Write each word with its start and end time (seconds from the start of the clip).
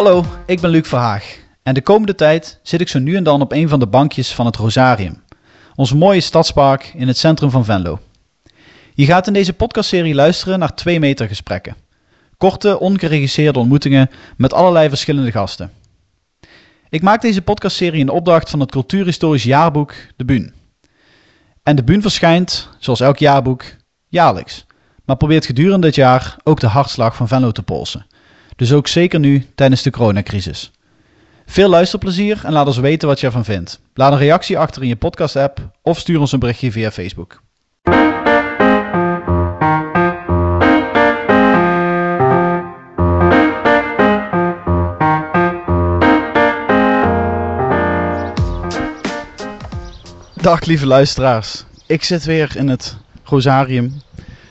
Hallo, 0.00 0.24
ik 0.46 0.60
ben 0.60 0.70
Luc 0.70 0.88
Verhaag 0.88 1.38
en 1.62 1.74
de 1.74 1.82
komende 1.82 2.14
tijd 2.14 2.60
zit 2.62 2.80
ik 2.80 2.88
zo 2.88 2.98
nu 2.98 3.16
en 3.16 3.24
dan 3.24 3.40
op 3.40 3.52
een 3.52 3.68
van 3.68 3.78
de 3.78 3.86
bankjes 3.86 4.34
van 4.34 4.46
het 4.46 4.56
Rosarium, 4.56 5.22
ons 5.74 5.92
mooie 5.92 6.20
stadspark 6.20 6.92
in 6.94 7.08
het 7.08 7.16
centrum 7.18 7.50
van 7.50 7.64
Venlo. 7.64 7.98
Je 8.94 9.04
gaat 9.04 9.26
in 9.26 9.32
deze 9.32 9.52
podcastserie 9.52 10.14
luisteren 10.14 10.58
naar 10.58 10.74
twee 10.74 11.00
meter 11.00 11.28
gesprekken. 11.28 11.76
Korte, 12.36 12.78
ongeregisseerde 12.78 13.58
ontmoetingen 13.58 14.10
met 14.36 14.52
allerlei 14.52 14.88
verschillende 14.88 15.30
gasten. 15.30 15.72
Ik 16.88 17.02
maak 17.02 17.20
deze 17.20 17.42
podcastserie 17.42 18.00
in 18.00 18.08
opdracht 18.08 18.50
van 18.50 18.60
het 18.60 18.70
cultuurhistorisch 18.70 19.44
jaarboek 19.44 19.94
De 20.16 20.24
Buun. 20.24 20.54
En 21.62 21.76
De 21.76 21.84
Buun 21.84 22.02
verschijnt, 22.02 22.68
zoals 22.78 23.00
elk 23.00 23.18
jaarboek, 23.18 23.64
jaarlijks, 24.08 24.66
maar 25.04 25.16
probeert 25.16 25.46
gedurende 25.46 25.86
dit 25.86 25.94
jaar 25.94 26.36
ook 26.42 26.60
de 26.60 26.66
hartslag 26.66 27.16
van 27.16 27.28
Venlo 27.28 27.50
te 27.50 27.62
polsen. 27.62 28.06
Dus 28.60 28.72
ook 28.72 28.88
zeker 28.88 29.20
nu 29.20 29.46
tijdens 29.54 29.82
de 29.82 29.90
coronacrisis. 29.90 30.70
Veel 31.46 31.68
luisterplezier 31.68 32.40
en 32.44 32.52
laat 32.52 32.66
ons 32.66 32.78
weten 32.78 33.08
wat 33.08 33.20
je 33.20 33.26
ervan 33.26 33.44
vindt. 33.44 33.80
Laat 33.94 34.12
een 34.12 34.18
reactie 34.18 34.58
achter 34.58 34.82
in 34.82 34.88
je 34.88 34.96
podcast-app 34.96 35.70
of 35.82 35.98
stuur 35.98 36.20
ons 36.20 36.32
een 36.32 36.38
berichtje 36.38 36.72
via 36.72 36.90
Facebook. 36.90 37.42
Dag 50.34 50.64
lieve 50.64 50.86
luisteraars. 50.86 51.64
Ik 51.86 52.04
zit 52.04 52.24
weer 52.24 52.56
in 52.56 52.68
het 52.68 52.96
Rosarium 53.24 54.02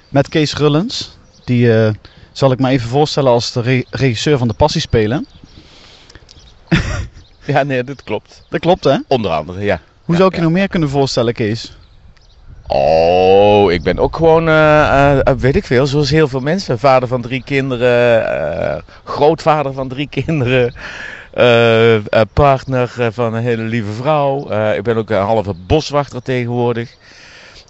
met 0.10 0.30
Kees 0.30 0.54
Rullens. 0.54 1.18
Die 1.46 1.74
eh, 1.74 1.94
zal 2.32 2.52
ik 2.52 2.60
me 2.60 2.70
even 2.70 2.90
voorstellen 2.90 3.32
als 3.32 3.52
de 3.52 3.62
re- 3.62 3.84
regisseur 3.90 4.38
van 4.38 4.48
de 4.48 4.54
Passiespelen. 4.54 5.26
Ja, 7.46 7.64
nee, 7.64 7.84
dat 7.84 8.04
klopt. 8.04 8.44
Dat 8.50 8.60
klopt 8.60 8.84
hè? 8.84 8.98
Onder 9.08 9.32
andere, 9.32 9.60
ja. 9.64 9.82
Hoe 10.04 10.16
Ja, 10.16 10.16
zou 10.16 10.28
ik 10.28 10.36
je 10.36 10.42
ja. 10.42 10.48
nog 10.48 10.52
meer 10.58 10.68
kunnen 10.68 10.90
voorstellen 10.90 11.34
Kees? 11.34 11.78
Oh, 12.68 13.72
ik 13.72 13.84
ben 13.84 14.00
ook 14.00 14.16
gewoon, 14.16 14.48
eh, 14.48 15.20
eh, 15.20 15.36
weet 15.38 15.56
ik 15.56 15.66
veel, 15.66 15.88
zoals 15.88 16.10
heel 16.10 16.28
veel 16.28 16.40
mensen. 16.40 16.80
Vader 16.80 17.08
van 17.08 17.22
drie 17.22 17.44
kinderen, 17.44 18.26
eh, 18.76 18.82
grootvader 19.04 19.74
van 19.74 19.88
drie 19.88 20.08
kinderen, 20.10 20.74
eh, 21.34 21.96
eh, 21.96 22.02
partner 22.34 22.94
eh, 22.98 23.08
van 23.12 23.34
een 23.34 23.44
hele 23.44 23.62
lieve 23.64 23.92
vrouw. 23.92 24.50
Eh, 24.50 24.76
ik 24.78 24.84
ben 24.84 24.98
ook 24.98 25.10
een 25.10 25.18
halve 25.18 25.54
boswachter 25.54 26.22
tegenwoordig. 26.22 26.96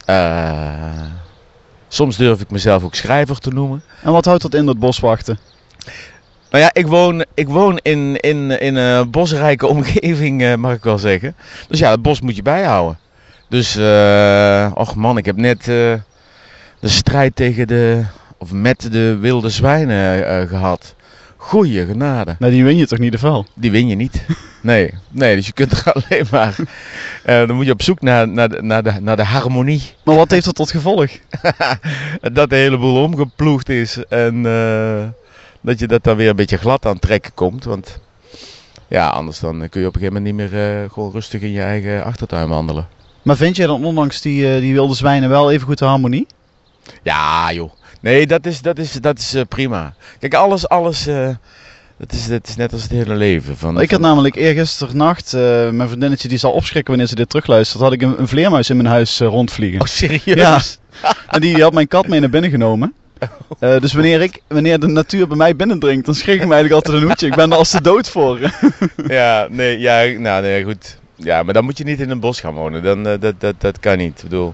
Eh, 0.05 1.03
soms 1.89 2.17
durf 2.17 2.41
ik 2.41 2.49
mezelf 2.49 2.83
ook 2.83 2.95
schrijver 2.95 3.39
te 3.39 3.49
noemen. 3.49 3.83
En 4.01 4.11
wat 4.11 4.25
houdt 4.25 4.41
dat 4.41 4.53
in, 4.53 4.65
dat 4.65 4.79
boswachten? 4.79 5.39
Nou 6.49 6.63
ja, 6.63 6.69
ik 6.73 6.87
woon, 6.87 7.25
ik 7.33 7.47
woon 7.47 7.77
in, 7.77 8.17
in, 8.19 8.59
in 8.59 8.75
een 8.75 9.09
bosrijke 9.09 9.67
omgeving, 9.75 10.43
eh, 10.43 10.55
mag 10.55 10.73
ik 10.73 10.83
wel 10.83 10.97
zeggen. 10.97 11.35
Dus 11.67 11.79
ja, 11.79 11.91
het 11.91 12.01
bos 12.01 12.21
moet 12.21 12.35
je 12.35 12.41
bijhouden. 12.41 12.99
Dus, 13.47 13.75
eh 13.75 14.71
och 14.73 14.95
man, 14.95 15.17
ik 15.17 15.25
heb 15.25 15.37
net 15.37 15.59
eh, 15.59 15.65
de 16.79 16.87
strijd 16.87 17.35
tegen 17.35 17.67
de, 17.67 18.03
of 18.37 18.51
met 18.51 18.91
de 18.91 19.17
wilde 19.17 19.49
zwijnen 19.49 20.27
eh, 20.27 20.47
gehad. 20.47 20.95
Goeie 21.41 21.85
genade. 21.85 22.35
Nou, 22.39 22.51
die 22.51 22.63
win 22.63 22.77
je 22.77 22.87
toch 22.87 22.99
niet 22.99 23.11
de 23.11 23.17
vel? 23.17 23.45
Die 23.53 23.71
win 23.71 23.87
je 23.87 23.95
niet. 23.95 24.25
Nee, 24.61 24.93
nee 25.09 25.35
dus 25.35 25.45
je 25.45 25.51
kunt 25.51 25.71
er 25.71 25.93
alleen 25.93 26.25
maar, 26.31 26.55
eh, 27.23 27.47
dan 27.47 27.55
moet 27.55 27.65
je 27.65 27.71
op 27.71 27.81
zoek 27.81 28.01
naar, 28.01 28.27
naar, 28.27 28.49
de, 28.49 28.61
naar, 28.61 28.83
de, 28.83 28.93
naar 29.01 29.15
de 29.15 29.23
harmonie. 29.23 29.81
Maar 30.03 30.15
wat 30.15 30.31
heeft 30.31 30.45
dat 30.45 30.55
tot 30.55 30.71
gevolg? 30.71 31.09
dat 32.33 32.49
de 32.49 32.55
hele 32.55 32.77
boel 32.77 33.03
omgeploegd 33.03 33.69
is 33.69 34.05
en 34.05 34.45
eh, 34.45 35.07
dat 35.61 35.79
je 35.79 35.87
dat 35.87 36.03
dan 36.03 36.15
weer 36.15 36.29
een 36.29 36.35
beetje 36.35 36.57
glad 36.57 36.85
aan 36.85 36.99
trekken 36.99 37.33
komt. 37.33 37.63
Want 37.63 37.99
ja, 38.87 39.09
anders 39.09 39.39
dan 39.39 39.69
kun 39.69 39.81
je 39.81 39.87
op 39.87 39.95
een 39.95 40.01
gegeven 40.01 40.21
moment 40.21 40.37
niet 40.37 40.51
meer 40.51 40.81
eh, 40.83 40.89
gewoon 40.91 41.11
rustig 41.11 41.41
in 41.41 41.51
je 41.51 41.61
eigen 41.61 42.03
achtertuin 42.03 42.49
wandelen. 42.49 42.87
Maar 43.21 43.37
vind 43.37 43.55
jij 43.55 43.67
dan 43.67 43.85
ondanks 43.85 44.21
die, 44.21 44.59
die 44.59 44.73
wilde 44.73 44.95
zwijnen 44.95 45.29
wel 45.29 45.51
even 45.51 45.67
goed 45.67 45.77
de 45.77 45.85
harmonie? 45.85 46.27
Ja 47.03 47.53
joh, 47.53 47.71
nee 47.99 48.27
dat 48.27 48.45
is, 48.45 48.61
dat 48.61 48.77
is, 48.77 48.91
dat 48.91 49.19
is 49.19 49.33
eh, 49.33 49.41
prima. 49.49 49.93
Kijk, 50.19 50.33
alles, 50.33 50.67
alles, 50.69 51.07
eh, 51.07 51.29
dat, 51.97 52.11
is, 52.11 52.27
dat 52.27 52.47
is 52.47 52.55
net 52.55 52.73
als 52.73 52.81
het 52.81 52.91
hele 52.91 53.15
leven. 53.15 53.57
Van, 53.57 53.81
Ik 53.81 53.91
had 53.91 53.99
van- 53.99 54.09
namelijk 54.09 54.35
eergisternacht, 54.35 55.33
eh 55.33 55.69
mijn 55.69 55.87
vriendinnetje 55.87 56.27
die 56.27 56.37
zal 56.37 56.51
opschrikken 56.51 56.89
wanneer 56.91 57.07
ze 57.09 57.15
dit 57.15 57.29
terugluistert, 57.29 57.81
had 57.83 57.93
ik 57.93 58.01
een, 58.01 58.19
een 58.19 58.27
vleermuis 58.27 58.69
in 58.69 58.75
mijn 58.77 58.89
huis 58.89 59.19
eh, 59.19 59.27
rondvliegen. 59.27 59.81
Oh 59.81 59.87
serieus? 59.87 60.23
Ja. 60.23 60.61
En 61.27 61.41
die, 61.41 61.53
die 61.53 61.63
had 61.63 61.73
mijn 61.73 61.87
kat 61.87 62.07
mee 62.07 62.19
naar 62.19 62.29
binnen 62.29 62.49
genomen. 62.51 62.93
Eh, 63.59 63.79
dus 63.79 63.93
wanneer, 63.93 64.21
ik, 64.21 64.41
wanneer 64.47 64.79
de 64.79 64.87
natuur 64.87 65.27
bij 65.27 65.37
mij 65.37 65.55
binnendringt, 65.55 66.05
dan 66.05 66.15
schrik 66.15 66.41
ik 66.41 66.47
me 66.47 66.53
eigenlijk 66.53 66.73
altijd 66.73 67.01
een 67.01 67.07
hoedje. 67.07 67.27
Ik 67.27 67.35
ben 67.35 67.51
er 67.51 67.57
als 67.57 67.71
de 67.71 67.81
dood 67.81 68.09
voor. 68.09 68.39
Ja, 69.07 69.47
nee, 69.49 69.79
ja, 69.79 70.19
nou 70.19 70.41
nee, 70.41 70.63
goed. 70.63 70.97
Ja, 71.15 71.43
maar 71.43 71.53
dan 71.53 71.63
moet 71.63 71.77
je 71.77 71.83
niet 71.83 71.99
in 71.99 72.09
een 72.09 72.19
bos 72.19 72.39
gaan 72.39 72.53
wonen. 72.53 72.83
Dan, 72.83 73.07
eh, 73.07 73.19
dat, 73.19 73.33
dat, 73.39 73.55
dat 73.57 73.79
kan 73.79 73.97
niet. 73.97 74.17
Ik 74.17 74.23
bedoel, 74.23 74.53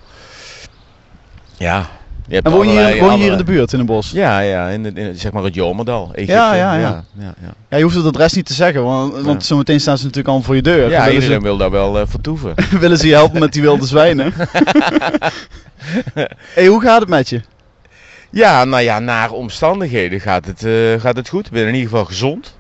ja. 1.58 1.90
Je 2.28 2.42
En 2.42 2.52
woon 2.52 2.68
je, 2.68 2.72
hier, 2.88 3.00
woon 3.04 3.18
je 3.18 3.24
hier 3.24 3.32
in 3.32 3.38
de 3.38 3.44
buurt, 3.44 3.74
in 3.74 3.80
een 3.80 3.86
bos? 3.86 4.12
Ja, 4.12 4.40
ja, 4.40 4.70
in, 4.70 4.84
het- 4.84 4.98
in, 4.98 5.16
zeg 5.16 5.32
maar 5.32 5.44
het 5.44 5.56
Jomerdal. 5.56 6.10
Egypte. 6.14 6.34
Ja, 6.34 6.54
ja, 6.54 6.74
ja. 6.74 6.80
ja, 6.80 7.04
ja, 7.18 7.34
ja. 7.42 7.54
Ja, 7.70 7.78
je 7.78 7.84
hoeft 7.84 7.96
het 7.96 8.06
adres 8.06 8.34
niet 8.34 8.46
te 8.46 8.54
zeggen, 8.54 8.84
want, 8.84 9.22
want 9.22 9.46
zometeen 9.46 9.80
staan 9.80 9.98
ze 9.98 10.04
natuurlijk 10.04 10.36
al 10.36 10.42
voor 10.42 10.56
je 10.56 10.62
deur. 10.62 10.90
Ja, 10.90 11.10
iedereen 11.10 11.42
wil 11.42 11.58
daar 11.58 11.72
wel 11.72 12.00
eh, 12.00 12.04
vertoeven. 12.08 12.54
willen 12.80 12.98
ze 12.98 13.08
je 13.08 13.14
helpen 13.14 13.40
met 13.40 13.54
die 13.54 13.62
wilde 13.62 13.86
zwijnen? 13.86 14.34
hey, 16.54 16.66
hoe 16.66 16.82
gaat 16.82 17.00
het 17.00 17.10
met 17.10 17.30
je? 17.30 17.42
Ja, 18.30 18.64
nou 18.64 18.84
ja, 18.84 19.00
naar 19.00 19.32
omstandigheden 19.32 20.20
gaat 20.20 20.46
het, 20.46 20.64
eh, 20.64 21.02
gaat 21.02 21.16
het 21.16 21.30
goed. 21.30 21.46
Ik 21.46 21.52
ben 21.52 21.68
in 21.68 21.74
ieder 21.74 21.90
geval 21.90 22.06
gezond. 22.06 22.58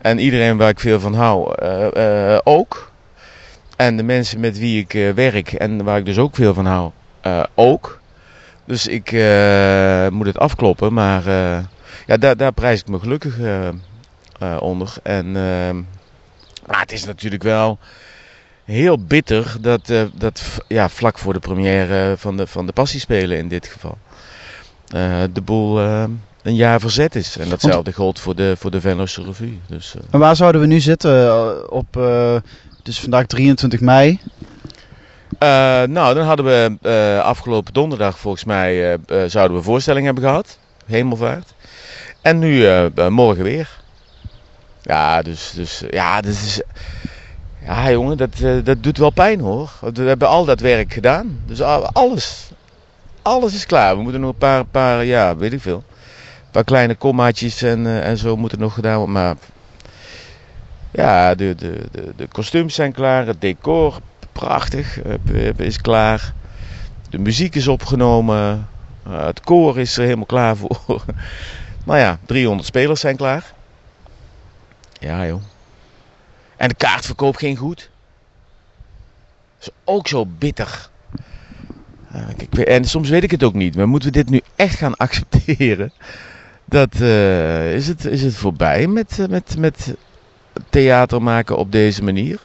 En 0.00 0.18
iedereen 0.18 0.56
waar 0.56 0.68
ik 0.68 0.80
veel 0.80 1.00
van 1.00 1.14
hou, 1.14 1.54
eh, 1.54 2.38
ook. 2.44 2.90
En 3.76 3.96
de 3.96 4.02
mensen 4.02 4.40
met 4.40 4.58
wie 4.58 4.86
ik 4.88 5.12
werk 5.14 5.52
en 5.52 5.84
waar 5.84 5.98
ik 5.98 6.04
dus 6.04 6.18
ook 6.18 6.34
veel 6.34 6.54
van 6.54 6.66
hou, 6.66 6.90
ook. 7.54 8.00
Dus 8.66 8.86
ik 8.86 9.12
eh, 9.12 10.08
moet 10.08 10.26
het 10.26 10.38
afkloppen, 10.38 10.92
maar 10.92 11.26
eh, 11.26 11.58
ja, 12.06 12.16
daar, 12.16 12.36
daar 12.36 12.52
prijs 12.52 12.80
ik 12.80 12.88
me 12.88 12.98
gelukkig 12.98 13.38
eh, 13.38 13.68
onder. 14.60 14.94
En, 15.02 15.26
ehm, 15.36 15.76
maar 16.66 16.80
het 16.80 16.92
is 16.92 17.04
natuurlijk 17.04 17.42
wel 17.42 17.78
heel 18.64 18.98
bitter 18.98 19.56
dat, 19.60 19.92
dat 20.14 20.42
ja, 20.68 20.88
vlak 20.88 21.18
voor 21.18 21.32
de 21.32 21.38
première 21.38 22.14
van 22.16 22.36
de, 22.36 22.46
van 22.46 22.66
de 22.66 22.72
Passiespelen 22.72 23.38
in 23.38 23.48
dit 23.48 23.66
geval 23.66 23.98
de 25.32 25.40
boel 25.44 25.78
een 26.42 26.54
jaar 26.54 26.80
verzet 26.80 27.14
is. 27.14 27.36
En 27.38 27.48
datzelfde 27.48 27.92
geldt 27.92 28.20
voor 28.20 28.34
de, 28.34 28.54
voor 28.58 28.70
de 28.70 28.80
Venlose 28.80 29.22
Revue. 29.22 29.58
Dus, 29.66 29.94
En 30.10 30.18
waar 30.18 30.36
zouden 30.36 30.60
we 30.60 30.66
nu 30.66 30.80
zitten 30.80 31.70
op, 31.70 31.94
het 32.78 32.88
is 32.88 33.00
vandaag 33.00 33.26
23 33.26 33.80
mei. 33.80 34.20
Eh, 35.38 35.82
nou, 35.82 36.14
dan 36.14 36.26
hadden 36.26 36.46
we 36.46 36.76
eh, 36.82 37.24
afgelopen 37.24 37.72
donderdag 37.72 38.18
volgens 38.18 38.44
mij 38.44 38.92
eh, 38.92 39.24
zouden 39.26 39.56
we 39.56 39.62
voorstelling 39.62 40.04
hebben 40.04 40.24
gehad. 40.24 40.58
Hemelvaart. 40.86 41.54
En 42.22 42.38
nu 42.38 42.68
morgen 43.08 43.44
weer. 43.44 43.68
Ja, 44.82 45.22
dus, 45.22 45.52
dus 45.54 45.82
ja, 45.90 46.20
dat 46.20 46.32
is... 46.32 46.60
Ja, 47.64 47.90
jongen, 47.90 48.16
dat, 48.16 48.30
dat 48.64 48.82
doet 48.82 48.98
wel 48.98 49.10
pijn 49.10 49.40
hoor. 49.40 49.70
We 49.94 50.02
hebben 50.02 50.28
al 50.28 50.44
dat 50.44 50.60
werk 50.60 50.92
gedaan. 50.92 51.40
Dus 51.46 51.62
al- 51.62 51.90
alles. 51.92 52.50
Alles 53.22 53.54
is 53.54 53.66
klaar. 53.66 53.96
We 53.96 54.02
moeten 54.02 54.20
nog 54.20 54.30
een 54.30 54.38
paar, 54.38 54.64
paar 54.64 55.04
ja, 55.04 55.36
weet 55.36 55.52
ik 55.52 55.60
veel. 55.60 55.84
Een 55.86 56.50
paar 56.50 56.64
kleine 56.64 56.94
kommaatjes 56.94 57.62
en, 57.62 58.02
en 58.02 58.16
zo 58.16 58.36
moeten 58.36 58.58
nog 58.58 58.74
gedaan 58.74 58.96
worden. 58.96 59.14
Maar 59.14 59.36
ja, 60.90 61.34
de, 61.34 61.54
de, 61.54 61.80
de, 61.90 62.12
de 62.16 62.26
kostuums 62.32 62.74
zijn 62.74 62.92
klaar. 62.92 63.26
Het 63.26 63.40
decor, 63.40 63.98
prachtig, 64.36 65.02
eh, 65.02 65.48
is 65.56 65.80
klaar. 65.80 66.32
De 67.10 67.18
muziek 67.18 67.54
is 67.54 67.68
opgenomen. 67.68 68.68
Eh, 69.04 69.26
het 69.26 69.40
koor 69.40 69.78
is 69.78 69.96
er 69.96 70.04
helemaal 70.04 70.26
klaar 70.26 70.56
voor. 70.62 71.04
nou 71.84 71.98
ja, 71.98 72.18
300 72.26 72.68
spelers 72.68 73.00
zijn 73.00 73.16
klaar. 73.16 73.52
Ja, 75.00 75.26
joh. 75.26 75.42
En 76.56 76.68
de 76.68 76.74
kaartverkoop 76.74 77.36
ging 77.36 77.58
goed. 77.58 77.90
Dat 79.58 79.68
is 79.68 79.70
ook 79.84 80.08
zo 80.08 80.26
bitter. 80.26 80.88
Eh, 82.10 82.74
en 82.74 82.84
soms 82.84 83.08
weet 83.08 83.22
ik 83.22 83.30
het 83.30 83.42
ook 83.42 83.54
niet. 83.54 83.76
Maar 83.76 83.88
moeten 83.88 84.12
we 84.12 84.14
dit 84.14 84.30
nu 84.30 84.40
echt 84.56 84.78
gaan 84.78 84.96
accepteren? 85.06 85.92
Dat, 86.64 86.94
is, 86.94 87.88
het, 87.88 88.04
is 88.04 88.22
het 88.22 88.34
voorbij 88.34 88.86
met, 88.86 89.26
met, 89.28 89.56
met 89.58 89.94
theater 90.70 91.22
maken 91.22 91.56
op 91.56 91.72
deze 91.72 92.02
manier? 92.02 92.40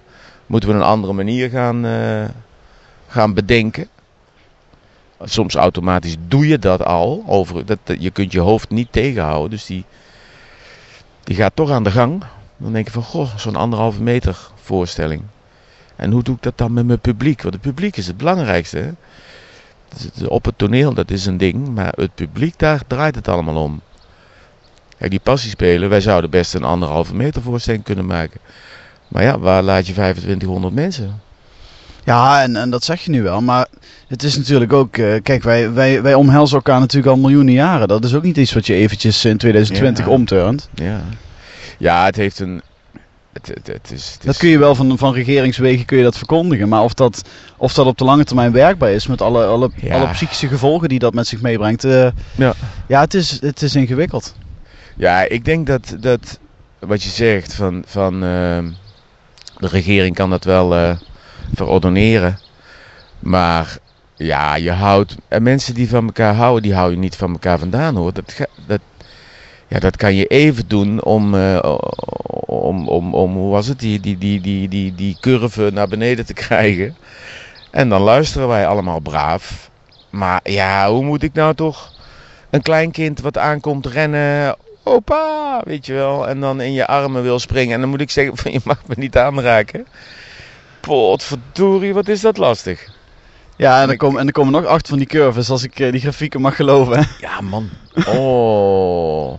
Moeten 0.51 0.69
we 0.69 0.75
een 0.75 0.81
andere 0.81 1.13
manier 1.13 1.49
gaan, 1.49 1.85
eh, 1.85 2.25
gaan 3.07 3.33
bedenken? 3.33 3.87
Soms 5.23 5.55
automatisch 5.55 6.15
doe 6.27 6.47
je 6.47 6.59
dat 6.59 6.85
al. 6.85 7.23
Over, 7.27 7.65
dat, 7.65 7.79
je 7.99 8.11
kunt 8.11 8.31
je 8.31 8.39
hoofd 8.39 8.69
niet 8.69 8.91
tegenhouden. 8.91 9.49
Dus 9.49 9.65
die, 9.65 9.85
die 11.23 11.35
gaat 11.35 11.55
toch 11.55 11.71
aan 11.71 11.83
de 11.83 11.91
gang. 11.91 12.23
Dan 12.57 12.73
denk 12.73 12.85
je 12.85 12.91
van, 12.91 13.03
goh, 13.03 13.35
zo'n 13.35 13.55
anderhalve 13.55 14.01
meter 14.01 14.37
voorstelling. 14.55 15.21
En 15.95 16.11
hoe 16.11 16.23
doe 16.23 16.35
ik 16.35 16.41
dat 16.41 16.57
dan 16.57 16.73
met 16.73 16.85
mijn 16.85 16.99
publiek? 16.99 17.41
Want 17.41 17.53
het 17.53 17.63
publiek 17.63 17.97
is 17.97 18.07
het 18.07 18.17
belangrijkste. 18.17 18.93
Dus 20.15 20.27
Op 20.27 20.45
het 20.45 20.57
toneel, 20.57 20.93
dat 20.93 21.11
is 21.11 21.25
een 21.25 21.37
ding. 21.37 21.67
Maar 21.67 21.93
het 21.95 22.15
publiek, 22.15 22.59
daar 22.59 22.81
draait 22.87 23.15
het 23.15 23.27
allemaal 23.27 23.63
om. 23.63 23.81
Kijk, 24.97 25.11
die 25.11 25.19
passiespelen, 25.19 25.89
wij 25.89 26.01
zouden 26.01 26.29
best 26.29 26.53
een 26.53 26.63
anderhalve 26.63 27.15
meter 27.15 27.41
voorstelling 27.41 27.83
kunnen 27.83 28.05
maken. 28.05 28.39
Maar 29.11 29.23
ja, 29.23 29.39
waar 29.39 29.63
laat 29.63 29.87
je 29.87 29.93
2500 29.93 30.73
mensen? 30.73 31.21
Ja, 32.03 32.41
en, 32.41 32.55
en 32.55 32.69
dat 32.69 32.83
zeg 32.83 33.01
je 33.01 33.11
nu 33.11 33.21
wel. 33.23 33.41
Maar 33.41 33.67
het 34.07 34.23
is 34.23 34.37
natuurlijk 34.37 34.73
ook... 34.73 34.97
eh, 34.97 35.13
kijk, 35.23 35.43
wij, 35.43 35.71
wij, 35.71 36.01
wij 36.01 36.13
omhelzen 36.13 36.55
elkaar 36.55 36.79
natuurlijk 36.79 37.15
al 37.15 37.21
miljoenen 37.21 37.53
jaren. 37.53 37.87
Dat 37.87 38.03
is 38.05 38.13
ook 38.13 38.23
niet 38.23 38.37
iets 38.37 38.53
wat 38.53 38.65
je 38.67 38.73
eventjes 38.73 39.25
in 39.25 39.37
2020 39.37 40.05
Ja. 40.05 40.11
omturnt. 40.11 40.69
Ja, 40.73 41.01
ja 41.77 42.05
het 42.05 42.15
heeft 42.15 42.39
een... 42.39 42.61
Het, 43.33 43.47
het, 43.47 43.67
het 43.67 43.91
is, 43.91 44.11
het 44.13 44.21
Dat 44.23 44.33
is- 44.33 44.37
kun 44.39 44.49
je 44.49 44.57
wel 44.57 44.75
van, 44.75 44.97
van 44.97 45.13
regeringswegen 45.13 45.85
kun 45.85 45.97
je 45.97 46.03
dat 46.03 46.17
verkondigen. 46.17 46.69
Maar 46.69 46.81
of 46.83 46.93
dat, 46.93 47.21
of 47.57 47.73
dat 47.73 47.85
op 47.85 47.97
de 47.97 48.03
lange 48.03 48.23
termijn 48.23 48.51
werkbaar 48.51 48.91
is 48.91 49.07
met 49.07 49.21
alle, 49.21 49.45
alle, 49.45 49.69
Ja. 49.75 49.95
alle 49.95 50.07
psychische 50.11 50.47
gevolgen 50.47 50.89
die 50.89 50.99
dat 50.99 51.13
met 51.13 51.27
zich 51.27 51.41
meebrengt. 51.41 51.83
eh, 51.83 52.07
Ja. 52.35 52.53
ja, 52.87 52.99
het 53.01 53.13
is, 53.13 53.37
het 53.41 53.61
is 53.61 53.75
ingewikkeld. 53.75 54.35
Ja, 54.95 55.21
ik 55.21 55.45
denk 55.45 55.67
dat, 55.67 55.95
dat 55.99 56.39
wat 56.79 57.03
je 57.03 57.09
zegt 57.09 57.53
van, 57.53 57.83
van 57.87 58.23
ehm, 58.23 58.69
de 59.61 59.67
regering 59.67 60.15
kan 60.15 60.29
dat 60.29 60.43
wel 60.43 60.75
eh 60.75 60.95
verordoneren. 61.53 62.39
Maar 63.19 63.77
ja, 64.15 64.55
je 64.55 64.71
houdt. 64.71 65.15
En 65.27 65.43
mensen 65.43 65.73
die 65.73 65.89
van 65.89 66.05
elkaar 66.05 66.35
houden, 66.35 66.61
die 66.63 66.73
hou 66.73 66.91
je 66.91 66.97
niet 66.97 67.15
van 67.15 67.31
elkaar 67.31 67.59
vandaan 67.59 67.95
hoor. 67.95 68.13
Dat, 68.13 68.37
dat, 68.67 68.79
ja, 69.67 69.79
dat 69.79 69.95
kan 69.95 70.15
je 70.15 70.25
even 70.25 70.67
doen 70.67 71.03
om, 71.03 71.35
eh, 71.35 71.77
om, 72.45 72.87
om, 72.87 73.13
om 73.13 73.33
hoe 73.33 73.51
was 73.51 73.67
het, 73.67 73.79
die, 73.79 73.99
die, 73.99 74.17
die, 74.17 74.41
die, 74.41 74.67
die, 74.67 74.95
die 74.95 75.17
curve 75.19 75.69
naar 75.73 75.87
beneden 75.87 76.25
te 76.25 76.33
krijgen. 76.45 76.95
En 77.71 77.89
dan 77.89 78.01
luisteren 78.01 78.47
wij 78.47 78.67
allemaal 78.67 78.99
braaf. 78.99 79.69
Maar 80.09 80.39
ja, 80.43 80.89
hoe 80.89 81.03
moet 81.03 81.23
ik 81.23 81.33
nou 81.33 81.55
toch 81.55 81.93
een 82.49 82.61
kleinkind 82.61 83.21
wat 83.21 83.37
aankomt 83.37 83.85
rennen 83.85 84.55
opa, 84.83 85.61
weet 85.65 85.85
je 85.85 85.93
wel, 85.93 86.27
en 86.27 86.39
dan 86.39 86.61
in 86.61 86.73
je 86.73 86.87
armen 86.87 87.23
wil 87.23 87.39
springen. 87.39 87.73
En 87.73 87.81
dan 87.81 87.89
moet 87.89 88.01
ik 88.01 88.11
zeggen 88.11 88.37
van 88.37 88.51
je 88.57 88.59
mag 88.63 88.81
me 88.87 88.95
niet 88.97 89.17
aanraken. 89.17 89.87
Potverdorie, 90.79 91.93
wat 91.93 92.07
is 92.07 92.21
dat 92.21 92.37
lastig. 92.37 92.87
Ja, 93.55 93.81
en 93.81 93.89
er, 93.89 93.97
komen, 93.97 94.19
en 94.19 94.31
komen 94.31 94.53
nog 94.53 94.65
acht 94.65 94.87
van 94.87 94.97
die 94.97 95.07
curves, 95.07 95.49
als 95.49 95.63
ik 95.63 95.79
eh, 95.79 95.91
die 95.91 96.01
grafieken 96.01 96.41
mag 96.41 96.55
geloven. 96.55 97.07
Ja 97.19 97.41
man. 97.41 97.69
Oh. 98.07 99.33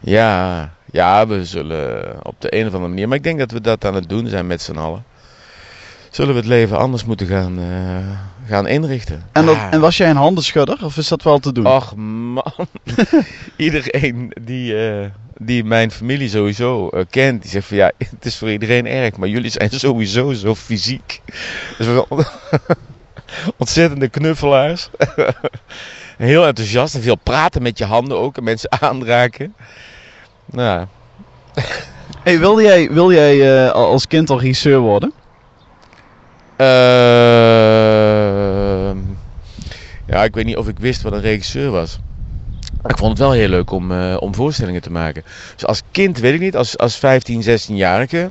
Ja, 0.00 0.72
ja, 0.92 1.26
we 1.26 1.44
zullen 1.44 2.16
op 2.22 2.34
de 2.38 2.54
een 2.54 2.66
of 2.66 2.72
andere 2.72 2.88
manier, 2.88 3.08
maar 3.08 3.16
ik 3.16 3.22
denk 3.22 3.38
dat 3.38 3.50
we 3.50 3.60
dat 3.60 3.84
aan 3.84 3.94
het 3.94 4.08
doen 4.08 4.28
zijn 4.28 4.46
met 4.46 4.62
z'n 4.62 4.76
allen. 4.76 5.04
Zullen 6.16 6.32
we 6.34 6.40
het 6.40 6.48
leven 6.48 6.78
anders 6.78 7.04
moeten 7.04 7.26
gaan, 7.26 7.58
eh, 7.58 8.48
gaan 8.50 8.66
inrichten. 8.66 9.22
En, 9.32 9.48
Ah. 9.48 9.66
en 9.70 9.80
was 9.80 9.96
jij 9.96 10.10
een 10.10 10.16
handenschudder, 10.16 10.84
of 10.84 10.96
is 10.96 11.08
dat 11.08 11.22
wel 11.22 11.38
te 11.38 11.52
doen? 11.52 11.66
Och 11.66 11.94
man, 11.96 12.42
iedereen 13.56 14.32
die, 14.40 14.88
eh, 14.88 15.06
die 15.38 15.64
mijn 15.64 15.90
familie 15.90 16.28
sowieso 16.28 16.88
eh, 16.88 17.04
kent, 17.10 17.42
die 17.42 17.50
zegt 17.50 17.66
van 17.66 17.76
ja, 17.76 17.92
het 17.98 18.24
is 18.24 18.36
voor 18.36 18.50
iedereen 18.50 18.86
erg, 18.86 19.16
maar 19.16 19.28
jullie 19.28 19.50
zijn 19.50 19.70
sowieso 19.70 20.32
zo 20.32 20.54
fysiek. 20.54 21.20
Dus 21.78 21.86
we 21.86 22.06
ontzettende 23.58 24.08
knuffelaars. 24.08 24.88
Heel 26.16 26.46
enthousiast 26.46 26.94
en 26.94 27.02
veel 27.02 27.16
praten 27.22 27.62
met 27.62 27.78
je 27.78 27.84
handen 27.84 28.18
ook 28.18 28.36
en 28.36 28.44
mensen 28.44 28.80
aanraken. 28.80 29.54
Nou, 30.46 30.86
Hey, 32.22 32.38
wilde 32.38 32.62
jij, 32.62 32.90
wilde 32.92 33.14
jij 33.14 33.70
al- 33.72 33.86
als 33.90 34.06
kind 34.06 34.30
al 34.30 34.40
regisseur 34.40 34.78
worden? 34.78 35.12
Ehm, 36.56 36.66
ja, 40.06 40.24
ik 40.24 40.34
weet 40.34 40.44
niet 40.44 40.56
of 40.56 40.68
ik 40.68 40.78
wist 40.78 41.02
wat 41.02 41.12
een 41.12 41.20
regisseur 41.20 41.70
was. 41.70 41.98
Maar 42.82 42.90
ik 42.90 42.98
vond 42.98 43.10
het 43.10 43.20
wel 43.20 43.32
heel 43.32 43.48
leuk 43.48 43.70
om, 43.70 43.92
eh, 43.92 44.16
om 44.18 44.34
voorstellingen 44.34 44.82
te 44.82 44.90
maken. 44.90 45.22
Dus 45.54 45.66
als 45.66 45.82
kind 45.90 46.18
weet 46.18 46.34
ik 46.34 46.40
niet, 46.40 46.56
als, 46.56 46.78
als 46.78 46.96
15, 46.96 47.42
16-jarige 47.42 48.30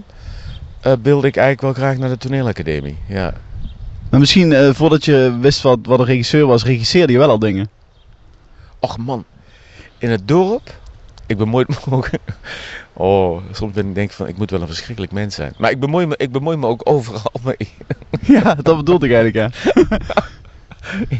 eh 0.82 0.94
wilde 1.02 1.28
ik 1.28 1.38
eigenlijk 1.38 1.62
wel 1.62 1.86
graag 1.86 1.98
naar 1.98 2.10
de 2.10 2.18
toneelacademie. 2.18 2.98
Ja. 3.08 3.34
Maar 4.10 4.20
misschien 4.20 4.54
eh, 4.54 4.70
voordat 4.74 5.06
je 5.06 5.38
wist 5.40 5.62
wat, 5.62 5.80
wat 5.82 6.00
een 6.00 6.06
regisseur 6.06 6.46
was, 6.46 6.64
regisseerde 6.64 7.14
je 7.14 7.20
wel 7.20 7.30
al 7.30 7.40
dingen. 7.40 7.70
Och 8.80 8.98
man, 8.98 9.26
in 9.98 10.10
het 10.10 10.28
dorp, 10.28 10.80
ik 11.28 11.38
bemoei 11.38 11.66
me 11.68 11.76
ook. 11.96 12.10
Oh, 12.94 13.42
soms 13.52 13.74
ben 13.74 13.88
ik 13.88 13.96
denk 13.96 14.12
van, 14.12 14.28
ik 14.28 14.38
moet 14.38 14.52
wel 14.52 14.62
een 14.62 14.68
verschrikkelijk 14.68 15.14
mens 15.14 15.36
zijn. 15.36 15.54
Maar 15.58 15.72
ik 15.72 15.80
bemoei 15.80 16.06
me, 16.06 16.14
ik 16.18 16.32
bemoei 16.32 16.58
me 16.58 16.68
ook 16.68 16.82
overal 16.84 17.32
mee. 17.44 17.74
ja, 18.42 18.56
dat 18.56 18.78
bedoelde 18.78 19.06
ik 19.08 19.14
eigenlijk, 19.14 19.54
ja. 19.54 19.74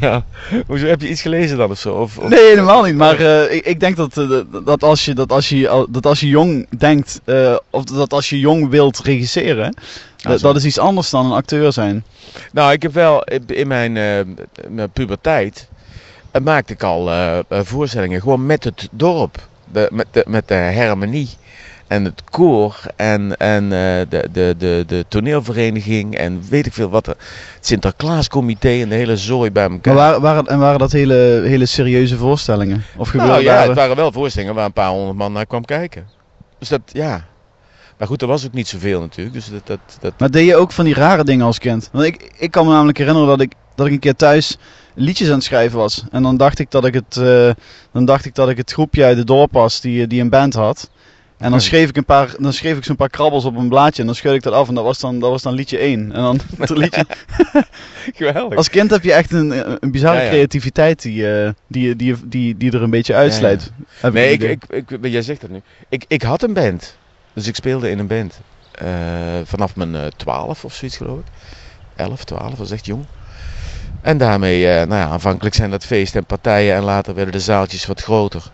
ja. 0.00 0.24
Hoezo, 0.66 0.86
heb 0.86 1.00
je 1.00 1.08
iets 1.08 1.22
gelezen 1.22 1.56
dan 1.58 1.70
of 1.70 1.78
zo? 1.78 1.94
Of, 1.94 2.18
of- 2.18 2.28
Nee, 2.28 2.48
helemaal 2.48 2.82
niet. 2.82 2.94
Maar 2.94 3.18
eh, 3.20 3.54
ik, 3.54 3.64
ik 3.64 3.80
denk 3.80 3.96
dat, 3.96 4.16
eh, 4.18 4.28
dat- 4.28 4.66
dat, 4.66 4.82
als 4.82 5.04
je, 5.04 5.14
dat, 5.14 5.32
als 5.32 5.48
je, 5.48 5.86
dat 5.90 6.06
als 6.06 6.20
je 6.20 6.28
jong 6.28 6.66
denkt, 6.78 7.20
eh, 7.24 7.56
of 7.70 7.84
dat 7.84 8.12
als 8.12 8.30
je 8.30 8.38
jong 8.40 8.68
wilt 8.68 8.98
regisseren, 8.98 9.74
dat, 10.40 10.56
is 10.56 10.64
iets 10.64 10.78
anders 10.78 11.10
dan 11.10 11.26
een 11.26 11.32
acteur 11.32 11.72
zijn. 11.72 12.04
Nou, 12.52 12.72
ik 12.72 12.82
heb 12.82 12.92
wel 12.92 13.24
in 13.46 13.66
mijn, 13.68 13.92
mijn 14.68 14.90
puberteit 14.92 15.68
maakte 16.42 16.72
ik 16.72 16.82
al 16.82 17.10
voorstellingen 17.48 18.20
gewoon 18.20 18.46
met 18.46 18.64
het 18.64 18.88
dorp, 18.90 19.48
de, 19.76 19.88
met, 19.92 20.06
de, 20.10 20.24
met 20.28 20.48
de 20.48 20.54
harmonie 20.76 21.28
en 21.86 22.04
het 22.04 22.22
koor 22.30 22.80
en, 22.96 23.36
en 23.36 23.62
eh, 23.64 23.70
de, 24.08 24.28
de, 24.32 24.54
de, 24.58 24.84
de 24.86 25.04
toneelvereniging 25.08 26.14
en 26.16 26.42
weet 26.48 26.66
ik 26.66 26.72
veel 26.72 26.88
wat. 26.90 27.06
er- 27.06 27.16
Het 27.54 27.66
Sinterklaascomité 27.66 28.68
en 28.80 28.88
de 28.88 28.94
hele 28.94 29.16
zooi 29.16 29.50
bij 29.50 29.68
elkaar. 29.70 29.94
Maar 29.94 30.02
waren, 30.04 30.20
waren, 30.20 30.46
en 30.46 30.58
waren 30.58 30.78
dat 30.78 30.92
hele, 30.92 31.42
hele 31.44 31.66
serieuze 31.66 32.16
voorstellingen? 32.16 32.84
Of 32.96 33.14
nou 33.14 33.42
ja, 33.42 33.54
het 33.66 33.76
waren 33.76 33.96
wel 33.96 34.12
voorstellingen 34.12 34.54
waar 34.54 34.64
een 34.64 34.72
paar 34.72 34.90
honderd 34.90 35.16
man 35.18 35.32
naar 35.32 35.46
kwam 35.46 35.64
kijken. 35.64 36.06
Dus 36.58 36.68
dat, 36.68 36.80
ja. 36.92 37.24
Maar 37.98 38.08
goed, 38.08 38.22
er 38.22 38.28
was 38.28 38.46
ook 38.46 38.52
niet 38.52 38.68
zoveel 38.68 39.00
natuurlijk. 39.00 39.34
Dus 39.34 39.48
dat, 39.48 39.66
dat, 39.66 39.78
dat, 40.00 40.12
Maar 40.18 40.30
deed 40.30 40.46
je 40.46 40.56
ook 40.56 40.72
van 40.72 40.84
die 40.84 40.94
rare 40.94 41.24
dingen 41.24 41.46
als 41.46 41.58
kind? 41.58 41.88
Want 41.92 42.04
ik, 42.04 42.32
ik 42.38 42.50
kan 42.50 42.66
me 42.66 42.72
namelijk 42.72 42.98
herinneren 42.98 43.28
dat 43.28 43.40
ik, 43.40 43.52
dat 43.74 43.86
ik 43.86 43.92
een 43.92 43.98
keer 43.98 44.16
thuis 44.16 44.58
liedjes 44.94 45.28
aan 45.28 45.34
het 45.34 45.44
schrijven 45.44 45.78
was. 45.78 46.04
En 46.10 46.22
dan 46.22 46.36
dacht 46.36 46.58
ik 46.58 46.70
dat 46.70 46.84
ik 46.84 46.94
het, 46.94 47.16
eh, 47.16 47.50
dan 47.92 48.04
dacht 48.04 48.24
ik 48.24 48.34
dat 48.34 48.48
ik 48.48 48.56
het 48.56 48.72
groepje 48.72 49.04
uit 49.04 49.16
het 49.16 49.26
dorp 49.26 49.52
was 49.52 49.80
die, 49.80 50.06
die 50.06 50.20
een 50.20 50.30
band 50.30 50.54
had. 50.54 50.90
En 51.38 51.50
dan 51.50 51.60
schreef 51.60 51.88
ik 51.88 51.96
een 51.96 52.04
paar, 52.04 52.34
dan 52.38 52.52
schreef 52.52 52.76
ik 52.76 52.84
zo'n 52.84 52.96
paar 52.96 53.10
krabbels 53.10 53.44
op 53.44 53.56
een 53.56 53.68
blaadje 53.68 54.00
en 54.00 54.06
dan 54.06 54.14
scheurde 54.14 54.38
ik 54.38 54.44
dat 54.44 54.52
af 54.52 54.68
en 54.68 54.74
dat 54.74 54.84
was 54.84 54.98
dan, 54.98 55.18
dat 55.18 55.30
was 55.30 55.42
dan 55.42 55.54
liedje 55.54 55.78
1. 55.78 56.12
En 56.12 56.22
dan 56.22 56.40
het 56.58 56.70
liedje, 56.70 57.06
geweldig. 58.14 58.56
als 58.56 58.70
kind 58.70 58.90
heb 58.90 59.02
je 59.02 59.12
echt 59.12 59.32
een, 59.32 59.82
een 59.84 59.90
bizarre 59.90 60.18
Ja, 60.18 60.24
ja. 60.24 60.30
creativiteit 60.30 61.02
die, 61.02 61.32
eh, 61.32 61.50
die, 61.66 61.96
die, 61.96 62.16
die, 62.24 62.56
die 62.56 62.72
er 62.72 62.82
een 62.82 62.90
beetje 62.90 63.14
uitsluit. 63.14 63.72
Nee, 64.12 64.32
ik, 64.32 64.42
ik, 64.42 64.90
ik, 64.90 65.06
jij 65.06 65.22
zegt 65.22 65.40
dat 65.40 65.50
nu. 65.50 65.60
Ik, 65.88 66.04
ik 66.08 66.22
had 66.22 66.42
een 66.42 66.52
band. 66.52 66.96
Dus 67.36 67.46
ik 67.46 67.54
speelde 67.54 67.90
in 67.90 67.98
een 67.98 68.06
band. 68.06 68.40
Eh, 68.72 68.88
vanaf 69.44 69.76
mijn 69.76 69.94
eh 69.94 70.06
12 70.16 70.64
of 70.64 70.74
zoiets 70.74 70.96
geloof 70.96 71.18
ik. 71.18 71.24
11, 71.96 72.24
12, 72.24 72.48
dat 72.48 72.58
was 72.58 72.70
echt 72.70 72.86
jong. 72.86 73.04
En 74.00 74.18
daarmee, 74.18 74.68
eh, 74.68 74.86
nou 74.86 75.00
ja, 75.00 75.08
aanvankelijk 75.08 75.54
zijn 75.54 75.70
dat 75.70 75.84
feesten 75.84 76.20
en 76.20 76.26
partijen 76.26 76.74
en 76.74 76.82
later 76.82 77.14
werden 77.14 77.32
de 77.32 77.40
zaaltjes 77.40 77.86
wat 77.86 78.02
groter. 78.02 78.50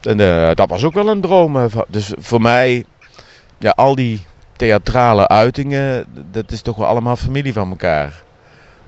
En 0.00 0.16
dat 0.54 0.68
was 0.68 0.84
ook 0.84 0.94
wel 0.94 1.08
een 1.08 1.20
droom. 1.20 1.70
Dus 1.88 2.12
voor 2.18 2.40
mij, 2.40 2.84
ja, 3.58 3.70
al 3.70 3.94
die 3.94 4.26
theatrale 4.56 5.28
uitingen, 5.28 6.06
dat 6.30 6.52
is 6.52 6.62
toch 6.62 6.76
wel 6.76 6.86
allemaal 6.86 7.16
familie 7.16 7.52
van 7.52 7.70
elkaar. 7.70 8.22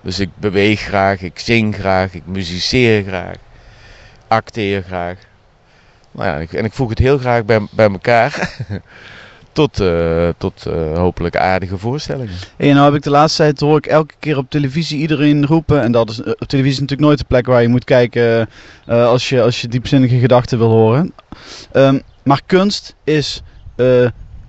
Dus 0.00 0.18
ik 0.18 0.30
beweeg 0.36 0.80
graag, 0.80 1.20
ik 1.20 1.38
zing 1.38 1.74
graag, 1.74 2.14
ik 2.14 2.26
muziceer 2.26 3.04
graag, 3.04 3.36
acteer 4.28 4.82
graag. 4.82 5.16
Nou 6.12 6.28
ja, 6.28 6.34
en 6.34 6.40
ik, 6.40 6.52
en 6.52 6.64
ik 6.64 6.72
voeg 6.72 6.88
het 6.88 6.98
heel 6.98 7.18
graag 7.18 7.44
bij, 7.44 7.60
bij 7.70 7.90
elkaar. 7.90 8.56
tot 9.52 9.80
eh, 9.80 10.28
tot 10.38 10.66
eh, 10.66 10.96
hopelijk 10.96 11.36
aardige 11.36 11.78
voorstellingen. 11.78 12.34
Hey, 12.56 12.72
nou 12.72 12.84
heb 12.84 12.94
ik 12.94 13.02
de 13.02 13.10
laatste 13.10 13.42
tijd 13.42 13.60
hoor 13.60 13.76
ik 13.76 13.86
elke 13.86 14.14
keer 14.18 14.36
op 14.36 14.50
televisie 14.50 14.98
iedereen 14.98 15.46
roepen. 15.46 15.82
En 15.82 15.92
dat 15.92 16.10
is 16.10 16.22
eh, 16.22 16.30
op 16.30 16.48
televisie 16.48 16.74
is 16.74 16.80
natuurlijk 16.80 17.08
nooit 17.08 17.18
de 17.18 17.24
plek 17.24 17.46
waar 17.46 17.62
je 17.62 17.68
moet 17.68 17.84
kijken 17.84 18.48
als, 18.86 19.28
je, 19.28 19.42
als 19.42 19.60
je 19.60 19.68
diepzinnige 19.68 20.18
gedachten 20.18 20.58
wil 20.58 20.70
horen. 20.70 21.12
Ehm, 21.72 21.98
maar 22.22 22.40
kunst 22.46 22.94
is 23.04 23.42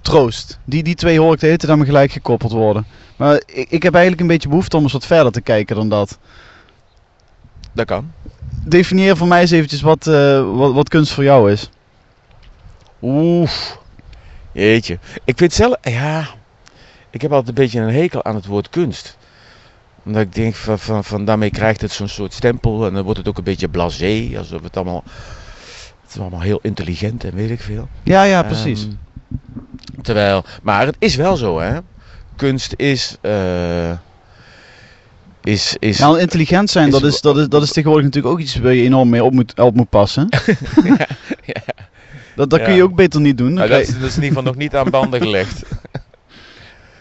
troost. 0.01 0.60
Die, 0.65 0.84
die 0.84 0.96
twee 0.96 1.20
hoor 1.20 1.34
ik 1.34 1.39
de 1.39 1.46
hele 1.46 1.58
tijd 1.58 1.72
aan 1.72 1.79
me 1.79 1.86
gelijk 1.86 2.12
gekoppeld 2.12 2.51
worden. 2.51 2.86
Maar 3.15 3.41
ik, 3.46 3.70
ik 3.70 3.84
heb 3.84 3.93
eigenlijk 3.93 4.22
een 4.22 4.27
beetje 4.27 4.50
behoefte 4.50 4.77
om 4.77 4.84
eens 4.84 4.93
wat 4.93 5.05
verder 5.05 5.32
te 5.32 5.41
kijken 5.41 5.75
dan 5.75 5.89
dat. 5.89 6.17
Dat 7.72 7.86
kan. 7.86 8.12
Definieer 8.65 9.17
voor 9.17 9.27
mij 9.27 9.41
eens 9.41 9.51
eventjes 9.51 9.82
wat, 9.82 10.08
eh, 10.08 10.55
wat, 10.55 10.74
wat 10.74 10.89
kunst 10.89 11.12
voor 11.12 11.24
jou 11.24 11.51
is. 11.51 11.70
Oeh. 13.01 13.51
Jeetje. 14.51 15.00
Ik 15.24 15.38
vind 15.38 15.53
zelf, 15.53 15.75
ja. 15.82 16.27
Ik 17.10 17.22
heb 17.22 17.32
altijd 17.32 17.50
een 17.50 17.63
beetje 17.63 17.79
een 17.79 17.93
hekel 17.93 18.24
aan 18.24 18.36
het 18.36 18.46
woord 18.46 18.70
kunst. 18.70 19.17
Omdat 20.05 20.22
ik 20.22 20.34
denk 20.34 20.55
van, 20.55 20.79
van, 20.79 21.03
van 21.03 21.25
daarmee 21.25 21.50
krijgt 21.50 21.82
het 21.82 21.91
zo'n 21.91 22.08
soort 22.08 22.34
stempel. 22.34 22.86
En 22.86 22.93
dan 22.93 23.03
wordt 23.03 23.20
het 23.20 23.27
ook 23.27 23.38
een 23.38 23.43
beetje 23.43 23.70
blasé. 23.70 24.29
Alsof 24.38 24.62
het 24.63 24.75
allemaal. 24.77 25.03
Het 26.01 26.13
is 26.15 26.20
allemaal 26.20 26.41
heel 26.41 26.60
intelligent 26.62 27.24
en 27.24 27.34
weet 27.36 27.50
ik 27.50 27.62
veel. 27.62 27.88
Ja, 28.03 28.24
ja, 28.24 28.43
precies. 28.43 28.84
Ehm, 28.84 30.01
terwijl, 30.01 30.43
maar 30.62 30.86
het 30.86 30.96
is 31.00 31.15
wel 31.15 31.36
zo, 31.36 31.60
hè? 31.60 31.79
Kunst 32.36 32.74
is. 32.77 33.17
eh, 33.22 33.91
is, 35.44 35.76
is 35.80 36.00
Nou, 36.00 36.20
intelligent 36.20 36.70
zijn, 36.70 36.86
is- 36.86 36.92
dat 36.94 37.04
is, 37.04 37.22
dat, 37.22 37.38
is, 37.38 37.48
dat 37.48 37.64
is 37.64 37.72
tegenwoordig 37.72 38.06
natuurlijk 38.06 38.34
ook 38.34 38.40
iets 38.40 38.56
waar 38.60 38.74
je 38.74 38.84
enorm 38.84 39.10
mee 39.10 39.24
op 39.24 39.34
moet, 39.34 39.60
op 39.60 39.76
moet 39.76 39.90
passen. 39.90 40.30
Ja. 41.46 41.62
Dat, 42.36 42.50
dat 42.50 42.62
kun 42.62 42.74
je 42.74 42.84
ook 42.84 42.96
beter 42.96 43.22
niet 43.22 43.38
doen. 43.38 43.56
Dat, 43.56 43.70
is, 43.70 43.88
dat 43.88 43.96
is 43.96 44.16
in 44.16 44.24
ieder 44.24 44.24
geval 44.28 44.44
nog 44.44 44.56
niet 44.56 44.76
aan 44.76 44.90
banden 44.90 45.22
gelegd. 45.28 45.62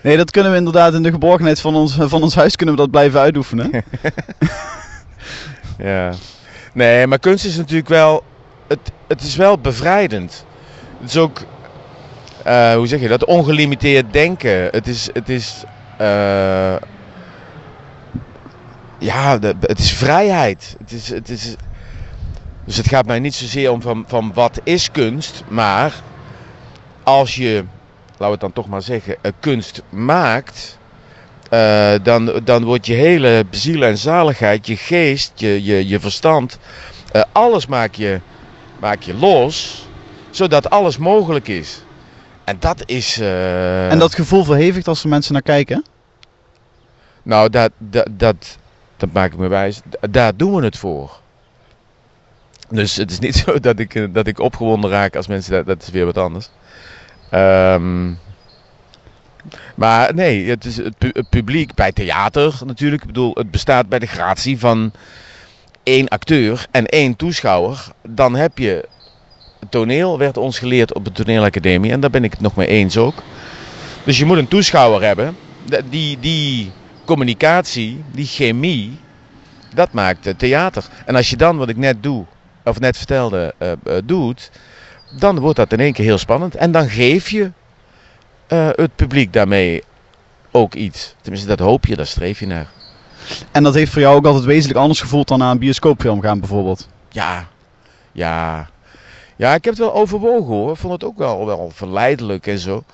Nee, 0.02 0.16
dat 0.16 0.30
kunnen 0.30 0.50
we 0.52 0.58
inderdaad 0.58 0.94
in 0.94 1.02
de 1.02 1.10
geborgenheid 1.10 1.60
van 1.60 1.74
ons, 1.74 1.94
van 1.98 2.22
ons 2.22 2.34
huis 2.34 2.56
kunnen 2.56 2.74
we 2.74 2.80
dat 2.80 2.90
blijven 2.90 3.20
uitoefenen. 3.20 3.70
Ja. 5.78 6.12
Nee, 6.74 7.06
maar 7.06 7.18
kunst 7.18 7.44
is 7.44 7.56
natuurlijk 7.56 7.88
wel. 7.88 8.22
Het, 8.68 8.78
het 9.08 9.20
is 9.22 9.36
wel 9.36 9.58
bevrijdend. 9.58 10.44
Het 11.00 11.08
is 11.10 11.16
ook. 11.16 11.40
eh, 12.44 12.74
hoe 12.74 12.86
zeg 12.86 13.00
je 13.00 13.08
dat? 13.08 13.24
Ongelimiteerd 13.24 14.12
denken. 14.12 14.68
Het 14.70 14.86
is. 14.88 15.08
Het 15.12 15.28
is 15.28 15.62
eh, 15.98 16.74
ja, 19.02 19.38
de- 19.38 19.54
het 19.60 19.78
is 19.78 19.92
vrijheid. 19.92 20.76
Het 20.78 20.92
is, 20.92 21.08
het 21.08 21.28
is, 21.28 21.54
dus 22.64 22.76
het 22.76 22.88
gaat 22.88 23.06
mij 23.06 23.18
niet 23.18 23.34
zozeer 23.34 23.70
om 23.70 23.82
van, 23.82 24.04
van 24.06 24.32
wat 24.34 24.60
is 24.64 24.90
kunst, 24.90 25.42
maar 25.48 25.94
als 27.02 27.34
je, 27.34 27.64
laten 28.10 28.24
we 28.26 28.30
het 28.30 28.40
dan 28.40 28.52
toch 28.52 28.68
maar 28.68 28.82
zeggen, 28.82 29.16
eh, 29.22 29.32
kunst 29.40 29.82
maakt, 29.88 30.78
eh, 31.50 31.94
dan, 32.02 32.40
dan 32.44 32.64
wordt 32.64 32.86
je 32.86 32.94
hele 32.94 33.44
ziel 33.50 33.82
en 33.82 33.98
zaligheid, 33.98 34.66
je 34.66 34.76
geest, 34.76 35.32
je, 35.34 35.64
je, 35.64 35.88
je 35.88 36.00
verstand, 36.00 36.58
eh, 37.12 37.22
alles 37.32 37.66
maak 37.66 37.94
je, 37.94 38.20
maak 38.80 39.02
je 39.02 39.14
los, 39.14 39.86
zodat 40.30 40.70
alles 40.70 40.96
mogelijk 40.98 41.48
is. 41.48 41.82
En 42.44 42.56
dat 42.58 42.82
is. 42.86 43.18
En 43.88 43.98
dat 43.98 44.14
gevoel 44.14 44.44
verhevigt 44.44 44.88
als 44.88 45.02
er 45.02 45.08
mensen 45.08 45.32
naar 45.32 45.42
kijken. 45.42 45.84
Nou, 47.22 47.50
dat, 47.50 47.70
dat, 47.78 48.06
dat, 48.10 48.58
dat 49.02 49.12
maak 49.12 49.32
ik 49.32 49.38
me 49.38 49.48
wijs. 49.48 49.80
Daar 50.10 50.36
doen 50.36 50.54
we 50.54 50.64
het 50.64 50.78
voor. 50.78 51.20
Dus 52.68 52.96
het 52.96 53.10
is 53.10 53.18
niet 53.18 53.36
zo 53.46 53.60
dat 53.60 53.78
ik, 53.78 53.94
eh, 53.94 54.04
dat 54.10 54.26
ik 54.26 54.38
opgewonden 54.38 54.90
raak 54.90 55.16
als 55.16 55.26
mensen. 55.26 55.52
Dat, 55.52 55.66
dat 55.66 55.82
is 55.82 55.90
weer 55.90 56.04
wat 56.04 56.18
anders. 56.18 56.50
Ehm, 57.30 58.10
maar 59.74 60.14
nee, 60.14 60.48
het, 60.48 60.64
is 60.64 60.76
het, 60.76 60.98
pu- 60.98 61.10
het 61.12 61.28
publiek 61.28 61.74
bij 61.74 61.92
theater 61.92 62.60
natuurlijk. 62.64 63.00
Ik 63.02 63.06
bedoel, 63.06 63.34
het 63.34 63.50
bestaat 63.50 63.88
bij 63.88 63.98
de 63.98 64.06
gratie 64.06 64.58
van 64.58 64.92
één 65.82 66.08
acteur 66.08 66.66
en 66.70 66.86
één 66.86 67.16
toeschouwer. 67.16 67.86
Dan 68.08 68.34
heb 68.34 68.58
je. 68.58 68.88
Toneel 69.68 70.18
werd 70.18 70.36
ons 70.36 70.58
geleerd 70.58 70.94
op 70.94 71.04
de 71.04 71.12
toneelacademie. 71.12 71.92
En 71.92 72.00
daar 72.00 72.10
ben 72.10 72.24
ik 72.24 72.30
het 72.30 72.40
nog 72.40 72.56
mee 72.56 72.66
eens 72.66 72.96
ook. 72.96 73.14
Dus 74.04 74.18
je 74.18 74.24
moet 74.24 74.36
een 74.36 74.48
toeschouwer 74.48 75.02
hebben. 75.02 75.36
Die, 75.90 76.18
die 76.20 76.72
communicatie, 77.04 78.04
die 78.12 78.26
chemie, 78.26 78.98
dat 79.74 79.92
maakt 79.92 80.38
theater. 80.38 80.84
En 81.06 81.16
als 81.16 81.30
je 81.30 81.36
dan 81.36 81.56
wat 81.56 81.68
ik 81.68 81.76
net 81.76 82.02
doe, 82.02 82.24
of 82.64 82.80
net 82.80 82.96
vertelde, 82.96 83.54
eh, 83.58 83.72
eh, 83.72 83.78
doet, 84.04 84.50
dan 85.18 85.38
wordt 85.38 85.56
dat 85.56 85.72
in 85.72 85.80
één 85.80 85.92
keer 85.92 86.04
heel 86.04 86.18
spannend. 86.18 86.54
En 86.54 86.72
dan 86.72 86.88
geef 86.88 87.30
je 87.30 87.50
eh, 88.46 88.68
het 88.72 88.96
publiek 88.96 89.32
daarmee 89.32 89.82
ook 90.50 90.74
iets. 90.74 91.14
Tenminste, 91.20 91.48
dat 91.48 91.58
hoop 91.58 91.86
je, 91.86 91.96
daar 91.96 92.06
streef 92.06 92.40
je 92.40 92.46
naar. 92.46 92.66
En 93.50 93.62
dat 93.62 93.74
heeft 93.74 93.92
voor 93.92 94.00
jou 94.00 94.16
ook 94.16 94.26
altijd 94.26 94.44
wezenlijk 94.44 94.78
anders 94.78 95.00
gevoeld 95.00 95.28
dan 95.28 95.38
naar 95.38 95.50
een 95.50 95.58
bioscoopfilm 95.58 96.20
gaan 96.20 96.40
bijvoorbeeld. 96.40 96.88
Ja, 97.08 97.48
ja. 98.12 98.70
Ja, 99.36 99.54
ik 99.54 99.64
heb 99.64 99.74
het 99.74 99.82
wel 99.82 99.94
overwogen 99.94 100.54
hoor. 100.54 100.72
Ik 100.72 100.78
vond 100.78 100.92
het 100.92 101.04
ook 101.04 101.18
wel, 101.18 101.46
wel 101.46 101.70
verleidelijk 101.74 102.46
en 102.46 102.58
zo. 102.58 102.84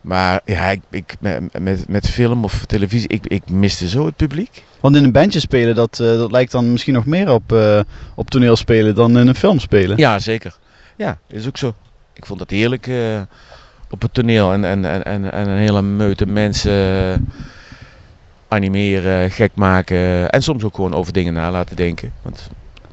Maar 0.00 0.40
ja, 0.44 0.70
ik, 0.70 0.80
ik, 0.90 1.16
met, 1.58 1.88
met, 1.88 2.08
film 2.08 2.44
of 2.44 2.64
televisie, 2.66 3.08
ik, 3.08 3.26
ik 3.26 3.50
miste 3.50 3.88
zo 3.88 4.06
het 4.06 4.16
publiek. 4.16 4.64
Want 4.80 4.96
in 4.96 5.04
een 5.04 5.12
bandje 5.12 5.40
spelen, 5.40 5.74
dat, 5.74 6.00
eh, 6.00 6.06
dat 6.06 6.30
lijkt 6.30 6.52
dan 6.52 6.72
misschien 6.72 6.94
nog 6.94 7.06
meer 7.06 7.30
op, 7.30 7.52
eh, 7.52 7.80
op 8.14 8.30
toneel 8.30 8.56
spelen 8.56 8.94
dan 8.94 9.18
in 9.18 9.28
een 9.28 9.34
film 9.34 9.58
spelen. 9.58 9.96
Ja, 9.96 10.18
zeker. 10.18 10.56
Ja, 10.96 11.18
is 11.26 11.46
ook 11.46 11.56
zo. 11.56 11.74
Ik 12.12 12.26
vond 12.26 12.40
het 12.40 12.50
heerlijk 12.50 12.86
eh, 12.86 13.20
op 13.90 14.02
het 14.02 14.14
toneel 14.14 14.52
en, 14.52 14.64
en, 14.64 14.84
en, 14.84 15.04
en, 15.04 15.32
en 15.32 15.48
een 15.48 15.58
hele 15.58 15.82
meute 15.82 16.26
mensen 16.26 17.32
animeren, 18.48 19.30
gek 19.30 19.50
maken 19.54 20.30
en 20.30 20.42
soms 20.42 20.64
ook 20.64 20.74
gewoon 20.74 20.94
over 20.94 21.12
dingen 21.12 21.34
na 21.34 21.50
laten 21.50 21.76
denken. 21.76 22.12
Want 22.22 22.50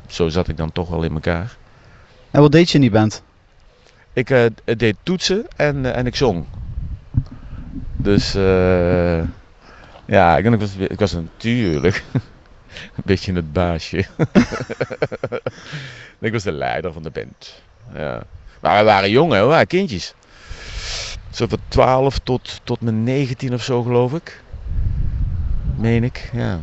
zo 0.07 0.29
zat 0.29 0.47
ik 0.47 0.57
dan 0.57 0.71
toch 0.71 0.89
wel 0.89 1.03
in 1.03 1.13
elkaar. 1.13 1.55
En 2.31 2.41
wat 2.41 2.51
deed 2.51 2.69
je 2.69 2.75
in 2.75 2.81
die 2.81 2.91
band? 2.91 3.23
Ik 4.13 4.51
deed 4.77 4.95
toetsen 5.03 5.45
en, 5.55 5.93
en 5.93 6.05
ik 6.05 6.15
zong. 6.15 6.45
Dus 7.95 8.35
eh, 8.35 9.21
ja, 10.05 10.37
ik, 10.37 10.45
ik, 10.45 10.59
was, 10.59 10.75
ik 10.75 10.99
was 10.99 11.13
natuurlijk 11.13 12.03
een 12.95 13.03
beetje 13.05 13.33
het 13.33 13.53
baasje. 13.53 13.97
ik 16.19 16.31
was 16.31 16.43
de 16.43 16.51
leider 16.51 16.93
van 16.93 17.03
de 17.03 17.09
band. 17.09 17.61
Ja. 17.93 18.23
Maar 18.61 18.77
we 18.77 18.83
waren 18.85 19.09
jong, 19.09 19.31
hè, 19.31 19.39
we 19.39 19.45
waren 19.45 19.67
kindjes. 19.67 20.13
Zo 21.29 21.47
van 21.47 21.59
12 21.67 22.19
tot, 22.19 22.61
tot 22.63 22.81
mijn 22.81 23.03
19 23.03 23.53
of 23.53 23.63
zo, 23.63 23.83
geloof 23.83 24.13
ik. 24.13 24.41
Meen 25.75 26.03
ik, 26.03 26.29
ja. 26.33 26.59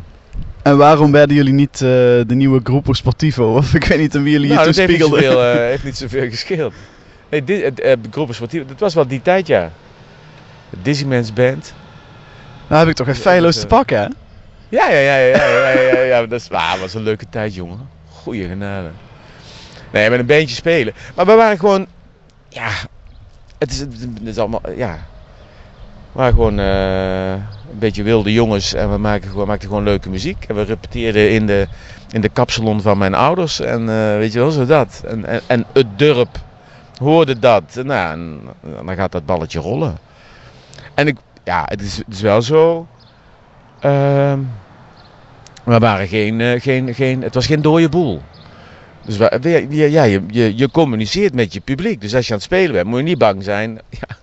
En 0.61 0.77
waarom 0.77 1.11
werden 1.11 1.35
jullie 1.35 1.53
niet 1.53 1.73
eh, 1.73 1.79
de 1.79 2.25
nieuwe 2.27 2.59
Groepo 2.63 2.93
Sportivo? 2.93 3.53
Of 3.57 3.73
ik 3.73 3.83
weet 3.83 3.99
niet 3.99 4.15
aan 4.15 4.23
wie 4.23 4.31
jullie 4.31 4.49
Nou, 4.49 4.59
je 4.59 4.65
dat 4.65 4.75
toen 4.75 4.85
heeft 4.85 4.99
niet, 4.99 5.07
spiegelden. 5.07 5.33
zoveel, 5.33 5.53
eh, 5.53 5.69
heeft 5.69 5.83
niet 5.83 5.97
zoveel 5.97 6.29
gescheeld. 6.29 6.73
Nee, 7.29 7.43
dit, 7.43 7.81
het, 7.83 7.99
Groepen 8.11 8.35
Sportief, 8.35 8.65
dat 8.65 8.79
was 8.79 8.93
wel 8.93 9.07
die 9.07 9.21
tijd, 9.21 9.47
ja. 9.47 9.71
De 10.75 10.81
Dizzyman's 10.81 11.33
Band. 11.33 11.73
Nou 12.67 12.79
heb 12.79 12.89
ik 12.89 12.95
toch 12.95 13.07
even 13.07 13.21
feilloos 13.21 13.59
te 13.59 13.67
pakken, 13.67 13.97
hè? 13.97 14.07
Ja, 14.69 14.89
ja, 14.89 14.99
ja, 14.99 15.15
ja, 15.15 15.45
ja, 15.45 15.69
ja, 15.69 15.81
ja, 15.81 15.99
ja. 16.01 16.25
Dat 16.27 16.39
is, 16.41 16.49
ah, 16.49 16.79
was 16.79 16.93
een 16.93 17.03
leuke 17.03 17.25
tijd, 17.29 17.55
jongen. 17.55 17.89
Goeie 18.09 18.47
genade. 18.47 18.89
Nee, 19.91 20.09
met 20.09 20.19
een 20.19 20.25
bandje 20.25 20.55
spelen. 20.55 20.93
Maar 21.15 21.25
we 21.25 21.33
waren 21.33 21.59
gewoon, 21.59 21.87
ja, 22.49 22.69
het 23.57 23.71
is, 23.71 23.79
het 23.79 23.91
is 24.23 24.37
allemaal, 24.37 24.61
ja. 24.75 24.97
We 26.11 26.21
waren 26.21 26.33
gewoon 26.33 26.59
eh, 26.59 27.31
een 27.31 27.79
beetje 27.79 28.03
wilde 28.03 28.33
jongens 28.33 28.73
en 28.73 29.01
we 29.01 29.19
gewoon- 29.21 29.47
maakten 29.47 29.69
gewoon 29.69 29.83
leuke 29.83 30.09
muziek. 30.09 30.45
En 30.47 30.55
we 30.55 30.61
repeteerden 30.61 31.29
in 31.31 31.45
de, 31.45 31.67
in 32.11 32.21
de 32.21 32.29
kapsalon 32.29 32.81
van 32.81 32.97
mijn 32.97 33.13
ouders 33.13 33.59
en 33.59 33.79
eh, 33.89 34.17
weet 34.17 34.33
je 34.33 34.39
wel, 34.39 34.51
zo 34.51 34.65
dat. 34.65 35.01
En, 35.07 35.25
en, 35.25 35.41
en 35.47 35.65
het 35.73 35.99
dorp 35.99 36.37
hoorde 36.97 37.39
dat. 37.39 37.63
Nou, 37.83 38.11
en 38.11 38.41
dan 38.85 38.95
gaat 38.95 39.11
dat 39.11 39.25
balletje 39.25 39.59
rollen. 39.59 39.97
En 40.95 41.07
ik, 41.07 41.17
ja, 41.43 41.63
het 41.65 41.81
is, 41.81 41.97
het 41.97 42.13
is 42.13 42.21
wel 42.21 42.41
zo. 42.41 42.87
Ehm, 43.79 44.39
we 45.63 45.77
waren 45.79 46.07
geen, 46.07 46.41
eh, 46.41 46.61
geen, 46.61 46.93
geen, 46.93 47.21
het 47.21 47.33
was 47.33 47.45
geen 47.45 47.61
dode 47.61 47.89
boel. 47.89 48.21
Dus 49.05 49.17
we, 49.17 49.37
we- 49.41 49.65
ja, 49.69 49.85
ja, 49.85 50.03
je, 50.03 50.23
je, 50.27 50.57
je 50.57 50.71
communiceert 50.71 51.33
met 51.33 51.53
je 51.53 51.59
publiek. 51.59 52.01
Dus 52.01 52.15
als 52.15 52.25
je 52.27 52.31
aan 52.33 52.37
het 52.39 52.47
spelen 52.47 52.71
bent, 52.71 52.87
moet 52.87 52.97
je 52.97 53.03
niet 53.03 53.17
bang 53.17 53.43
zijn 53.43 53.71
ja, 53.99 54.17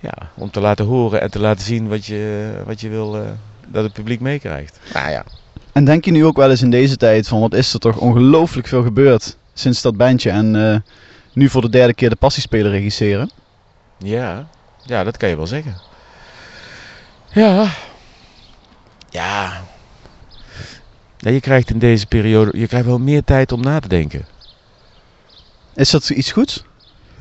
ja, 0.00 0.14
om 0.34 0.50
te 0.50 0.60
laten 0.60 0.84
horen 0.84 1.20
en 1.20 1.30
te 1.30 1.38
laten 1.40 1.64
zien 1.64 1.88
wat 1.88 2.06
je, 2.06 2.50
wat 2.66 2.80
je 2.80 2.88
wil 2.88 3.16
eh, 3.16 3.22
dat 3.68 3.84
het 3.84 3.92
publiek 3.92 4.20
meekrijgt. 4.20 4.78
Nou 4.94 5.10
ja. 5.10 5.24
En 5.72 5.84
denk 5.84 6.04
je 6.04 6.10
nu 6.10 6.24
ook 6.24 6.36
wel 6.36 6.50
eens 6.50 6.62
in 6.62 6.70
deze 6.70 6.96
tijd 6.96 7.28
van 7.28 7.40
wat 7.40 7.54
is 7.54 7.72
er 7.72 7.80
toch 7.80 7.96
ongelooflijk 7.96 8.66
veel 8.66 8.82
gebeurd 8.82 9.36
sinds 9.54 9.82
dat 9.82 9.96
bandje 9.96 10.30
en 10.30 10.72
eh, 10.72 10.76
nu 11.32 11.48
voor 11.48 11.60
de 11.60 11.68
derde 11.70 11.94
keer 11.94 12.10
de 12.10 12.16
passiespeler 12.16 12.70
regisseren? 12.70 13.30
Ja, 13.98 14.46
ja, 14.88 15.04
dat 15.04 15.16
kan 15.16 15.28
je 15.28 15.36
wel 15.36 15.46
zeggen. 15.46 15.76
Ja. 17.32 17.70
Ja. 19.10 19.62
ja. 21.18 21.30
Je 21.30 21.40
krijgt 21.40 21.70
in 21.70 21.78
deze 21.78 22.06
periode, 22.06 22.58
je 22.58 22.66
krijgt 22.66 22.86
wel 22.86 22.98
meer 22.98 23.24
tijd 23.24 23.52
om 23.52 23.60
na 23.60 23.80
te 23.80 23.88
denken. 23.88 24.26
Is 25.74 25.90
dat 25.90 26.10
iets 26.10 26.32
goeds? 26.32 26.64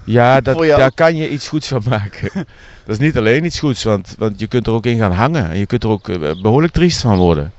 Ja, 0.03 0.41
dat, 0.41 0.55
daar 0.77 0.91
kan 0.91 1.15
je 1.15 1.29
iets 1.29 1.47
goeds 1.47 1.67
van 1.67 1.81
maken. 1.89 2.29
dat 2.85 2.95
is 2.95 2.97
niet 2.97 3.17
alleen 3.17 3.45
iets 3.45 3.59
goeds, 3.59 3.83
want, 3.83 4.15
want 4.17 4.39
je 4.39 4.47
kunt 4.47 4.67
er 4.67 4.73
ook 4.73 4.85
in 4.85 4.97
gaan 4.97 5.11
hangen. 5.11 5.49
En 5.49 5.57
je 5.57 5.65
kunt 5.65 5.83
er 5.83 5.89
ook 5.89 6.09
eh, 6.09 6.41
behoorlijk 6.41 6.73
triest 6.73 7.01
van 7.01 7.17
worden. 7.17 7.53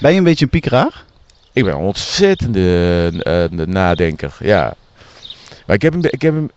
Ben 0.00 0.10
je 0.12 0.18
een 0.18 0.24
beetje 0.24 0.44
een 0.44 0.50
piekeraar? 0.50 1.04
Ik 1.52 1.64
ben 1.64 1.72
een 1.74 1.80
ontzettende 1.80 3.10
eh, 3.22 3.66
nadenker, 3.66 4.36
ja. 4.38 4.74
Maar 5.66 5.76
ik 5.76 5.82
heb, 5.82 5.94
een, 5.94 6.00
be- 6.00 6.10
ik 6.10 6.22
heb 6.22 6.34
een, 6.34 6.50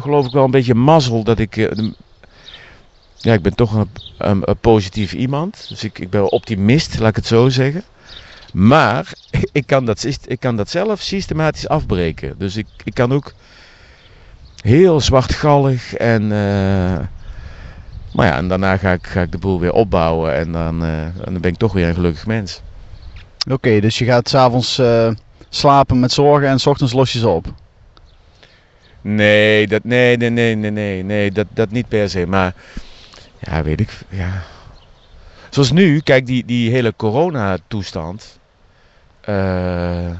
geloof 0.00 0.26
ik 0.26 0.32
wel 0.32 0.44
een 0.44 0.50
beetje 0.50 0.74
mazzel 0.74 1.22
dat 1.24 1.38
ik... 1.38 1.56
eh, 1.56 1.88
ja, 3.18 3.32
ik 3.32 3.42
ben 3.42 3.54
toch 3.54 3.72
een, 3.72 3.90
een, 4.18 4.42
een 4.44 4.58
positief 4.58 5.12
iemand. 5.12 5.66
Dus 5.68 5.84
ik, 5.84 5.98
ik 5.98 6.10
ben 6.10 6.32
optimist, 6.32 6.98
laat 6.98 7.08
ik 7.08 7.16
het 7.16 7.26
zo 7.26 7.48
zeggen. 7.48 7.82
Maar 8.52 9.12
ik 9.52 9.66
kan 9.66 9.84
dat, 9.84 10.18
ik 10.26 10.40
kan 10.40 10.56
dat 10.56 10.70
zelf 10.70 11.00
systematisch 11.00 11.68
afbreken. 11.68 12.34
Dus 12.38 12.56
ik, 12.56 12.66
ik 12.84 12.94
kan 12.94 13.12
ook 13.12 13.32
heel 14.60 15.00
zwartgallig 15.00 15.94
en... 15.94 16.22
eh, 16.22 16.98
maar 18.12 18.26
ja, 18.26 18.36
en 18.36 18.48
daarna 18.48 18.76
ga 18.76 18.92
ik, 18.92 19.06
ga 19.06 19.20
ik 19.20 19.32
de 19.32 19.38
boel 19.38 19.60
weer 19.60 19.72
opbouwen 19.72 20.34
en 20.34 20.52
dan, 20.52 20.82
eh, 20.82 21.02
en 21.02 21.32
dan 21.32 21.40
ben 21.40 21.50
ik 21.50 21.58
toch 21.58 21.72
weer 21.72 21.88
een 21.88 21.94
gelukkig 21.94 22.26
mens. 22.26 22.60
Oké, 23.50 23.80
dus 23.80 23.98
je 23.98 24.04
gaat 24.04 24.28
s'avonds 24.28 24.80
avonds 24.80 25.20
slapen 25.48 26.00
met 26.00 26.12
zorgen 26.12 26.48
en 26.48 26.58
s 26.58 26.66
ochtends 26.66 26.92
los 26.92 27.12
je 27.12 27.18
ze 27.18 27.28
op. 27.28 27.46
Nee, 29.00 29.66
dat, 29.66 29.84
nee, 29.84 30.16
nee, 30.16 30.30
nee, 30.30 30.54
nee, 30.54 30.70
nee, 30.70 31.02
nee 31.02 31.30
dat, 31.30 31.46
dat 31.50 31.70
niet 31.70 31.88
per 31.88 32.10
se. 32.10 32.26
Maar 32.26 32.54
ja, 33.40 33.62
weet 33.62 33.80
ik. 33.80 33.98
Ja. 34.08 34.42
Zoals 35.50 35.72
nu, 35.72 36.00
kijk, 36.00 36.26
die, 36.26 36.44
die 36.44 36.70
hele 36.70 36.94
coronatoestand. 36.96 38.38
eh 39.20 40.10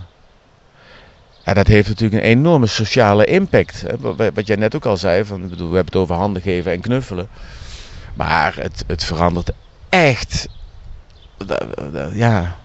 Ja, 1.44 1.54
dat 1.54 1.66
heeft 1.66 1.88
natuurlijk 1.88 2.22
een 2.22 2.28
enorme 2.28 2.66
sociale 2.66 3.24
impact. 3.24 3.80
Hè. 3.86 4.14
Wat- 4.32 4.46
jij 4.46 4.56
net 4.56 4.74
ook 4.74 4.86
al 4.86 4.96
zei, 4.96 5.24
van, 5.24 5.48
bedoel, 5.48 5.68
we 5.70 5.74
hebben 5.76 5.92
het 5.92 6.02
over 6.02 6.14
handen 6.14 6.42
geven 6.42 6.72
en 6.72 6.80
knuffelen. 6.80 7.28
Maar 8.14 8.56
het, 8.56 8.84
het 8.86 9.04
verandert 9.04 9.50
echt, 9.88 10.48
ja, 12.12 12.56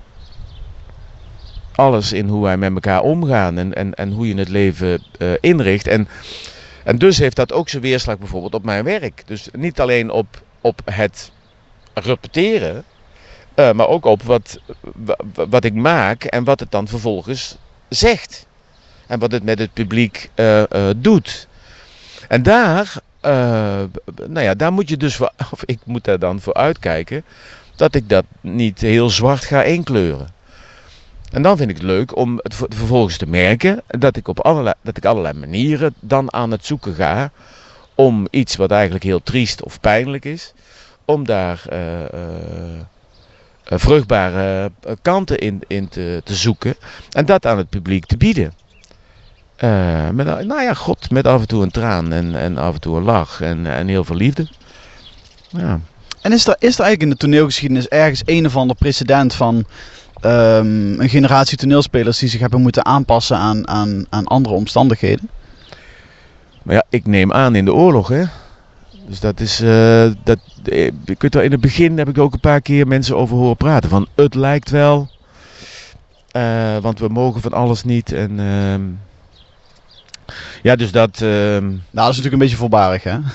alles 1.71 2.11
in 2.13 2.27
hoe 2.27 2.43
wij 2.43 2.57
met 2.57 2.73
elkaar 2.73 3.01
omgaan 3.01 3.57
en, 3.57 3.73
en, 3.73 3.93
en 3.93 4.11
hoe 4.11 4.27
je 4.27 4.35
het 4.35 4.49
leven 4.49 5.03
eh, 5.17 5.31
inricht. 5.39 5.87
En, 5.87 6.07
en 6.83 6.97
dus 6.97 7.17
heeft 7.17 7.35
dat 7.35 7.53
ook 7.53 7.69
zijn 7.69 7.81
weerslag 7.81 8.17
bijvoorbeeld 8.17 8.53
op 8.53 8.65
mijn 8.65 8.83
werk. 8.83 9.23
Dus 9.25 9.47
niet 9.51 9.79
alleen 9.79 10.11
op, 10.11 10.42
op 10.63 10.81
het 10.85 11.31
repeteren, 11.93 12.83
eh, 13.55 13.71
maar 13.71 13.87
ook 13.87 14.05
op 14.05 14.23
wat, 14.23 14.59
wa- 14.81 15.17
wa- 15.33 15.47
wat 15.47 15.63
ik 15.63 15.73
maak 15.73 16.23
en 16.23 16.43
wat 16.43 16.59
het 16.59 16.71
dan 16.71 16.87
vervolgens 16.87 17.57
zegt. 17.89 18.45
En 19.07 19.19
wat 19.19 19.31
het 19.31 19.43
met 19.43 19.59
het 19.59 19.73
publiek 19.73 20.29
eh, 20.35 20.61
eh, 20.61 20.95
doet. 20.97 21.47
En 22.27 22.43
daar, 22.43 22.93
nou 24.27 24.39
ja, 24.41 24.53
daar 24.53 24.73
moet 24.73 24.89
je 24.89 24.97
dus 24.97 25.15
voor, 25.15 25.31
of 25.51 25.63
ik 25.65 25.79
moet 25.85 26.03
daar 26.03 26.19
dan 26.19 26.41
voor 26.41 26.53
uitkijken, 26.53 27.23
dat 27.75 27.95
ik 27.95 28.09
dat 28.09 28.25
niet 28.41 28.81
heel 28.81 29.09
zwart 29.09 29.43
ga 29.45 29.63
inkleuren. 29.63 30.27
En 31.31 31.41
dan 31.41 31.57
vind 31.57 31.69
ik 31.69 31.75
het 31.75 31.85
leuk 31.85 32.15
om 32.15 32.39
het 32.41 32.55
ver- 32.55 32.67
vervolgens 32.75 33.17
te 33.17 33.25
merken 33.25 33.81
dat 33.87 34.15
ik 34.17 34.27
op 34.27 34.39
allerlei, 34.39 34.75
dat 34.81 34.97
ik 34.97 35.05
allerlei 35.05 35.39
manieren 35.39 35.93
dan 35.99 36.33
aan 36.33 36.51
het 36.51 36.65
zoeken 36.65 36.93
ga 36.95 37.31
om 37.95 38.27
iets 38.31 38.55
wat 38.55 38.71
eigenlijk 38.71 39.03
heel 39.03 39.23
triest 39.23 39.63
of 39.63 39.79
pijnlijk 39.79 40.25
is, 40.25 40.53
om 41.05 41.25
daar 41.25 41.61
eh, 41.69 42.01
eh, 42.01 42.09
eh, 43.63 43.79
vruchtbare 43.79 44.71
kanten 45.01 45.39
in, 45.39 45.61
in 45.67 45.87
te, 45.87 46.21
te 46.23 46.35
zoeken 46.35 46.75
en 47.11 47.25
dat 47.25 47.45
aan 47.45 47.57
het 47.57 47.69
publiek 47.69 48.05
te 48.05 48.17
bieden. 48.17 48.53
Met, 50.11 50.25
nou 50.25 50.61
ja, 50.61 50.73
god, 50.73 51.11
met 51.11 51.27
af 51.27 51.41
en 51.41 51.47
toe 51.47 51.63
een 51.63 51.71
traan 51.71 52.13
en, 52.13 52.35
en 52.35 52.57
af 52.57 52.73
en 52.73 52.79
toe 52.79 52.97
een 52.97 53.03
lach 53.03 53.41
en, 53.41 53.65
en 53.65 53.87
heel 53.87 54.03
veel 54.03 54.15
liefde. 54.15 54.47
Ja. 55.49 55.79
En 56.21 56.31
is 56.31 56.47
er, 56.47 56.55
is 56.59 56.73
er 56.73 56.83
eigenlijk 56.83 57.01
in 57.01 57.09
de 57.09 57.15
toneelgeschiedenis 57.15 57.87
ergens 57.87 58.21
een 58.25 58.45
of 58.45 58.55
ander 58.55 58.75
precedent 58.75 59.33
van 59.33 59.65
ehm, 60.21 60.99
een 60.99 61.09
generatie 61.09 61.57
toneelspelers 61.57 62.19
die 62.19 62.29
zich 62.29 62.39
hebben 62.39 62.61
moeten 62.61 62.85
aanpassen 62.85 63.37
aan, 63.37 63.67
aan, 63.67 64.05
aan 64.09 64.25
andere 64.25 64.55
omstandigheden? 64.55 65.29
Maar 66.63 66.75
ja, 66.75 66.83
ik 66.89 67.05
neem 67.05 67.33
aan 67.33 67.55
in 67.55 67.65
de 67.65 67.73
oorlog, 67.73 68.07
hè. 68.07 68.23
Dus 69.07 69.19
dat 69.19 69.39
is, 69.39 69.61
eh, 69.61 70.11
dat, 70.23 70.39
eh, 70.63 70.85
ik 70.85 71.21
weet 71.21 71.33
wel, 71.33 71.43
in 71.43 71.51
het 71.51 71.61
begin 71.61 71.97
heb 71.97 72.09
ik 72.09 72.17
ook 72.17 72.33
een 72.33 72.39
paar 72.39 72.61
keer 72.61 72.87
mensen 72.87 73.17
over 73.17 73.37
horen 73.37 73.57
praten. 73.57 73.89
Van, 73.89 74.07
het 74.15 74.35
lijkt 74.35 74.69
wel, 74.69 75.09
eh, 76.31 76.77
want 76.77 76.99
we 76.99 77.07
mogen 77.07 77.41
van 77.41 77.53
alles 77.53 77.83
niet. 77.83 78.11
En, 78.11 78.39
ehm, 78.39 78.81
ja, 80.61 80.75
dus 80.75 80.91
dat, 80.91 81.21
ehm, 81.21 81.65
Nou, 81.67 81.79
dat 81.91 82.09
is 82.09 82.17
natuurlijk 82.17 82.33
een 82.33 82.39
beetje 82.39 82.55
voorbarig, 82.55 83.03
hè? 83.03 83.17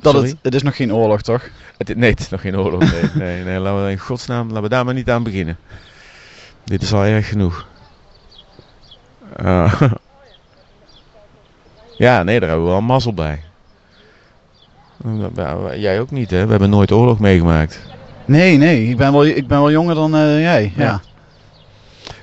Dat 0.00 0.14
het, 0.14 0.36
het 0.42 0.54
is 0.54 0.62
nog 0.62 0.76
geen 0.76 0.94
oorlog, 0.94 1.22
toch? 1.22 1.48
het, 1.76 1.96
nee, 1.96 2.10
het 2.10 2.20
is 2.20 2.28
nog 2.28 2.40
geen 2.40 2.58
oorlog. 2.58 2.80
Nee, 2.80 3.02
nee, 3.26 3.44
nee, 3.44 3.58
laten 3.58 3.84
we 3.84 3.90
in 3.90 3.98
godsnaam, 3.98 4.46
laten 4.46 4.62
we 4.62 4.68
daar 4.68 4.84
maar 4.84 4.94
niet 4.94 5.10
aan 5.10 5.22
beginnen. 5.22 5.58
Dit 6.64 6.82
is 6.82 6.92
al 6.92 7.04
erg 7.04 7.28
genoeg. 7.28 7.66
Ja, 11.98 12.22
nee, 12.22 12.40
daar 12.40 12.48
hebben 12.48 12.66
we 12.66 12.72
wel 12.72 12.82
mazzel 12.82 13.14
bij. 13.14 13.40
Jij 15.76 16.00
ook 16.00 16.10
niet, 16.10 16.30
hè? 16.30 16.44
We 16.44 16.50
hebben 16.50 16.70
nooit 16.70 16.92
oorlog 16.92 17.18
meegemaakt. 17.18 17.80
Nee, 18.24 18.56
nee, 18.56 18.88
ik 18.88 18.96
ben 18.96 19.12
wel, 19.12 19.26
ik 19.26 19.46
ben 19.46 19.58
wel 19.58 19.70
jonger 19.70 19.94
dan 19.94 20.14
eh, 20.14 20.40
jij. 20.40 20.72
Ja. 20.76 20.84
Ja. 20.84 21.00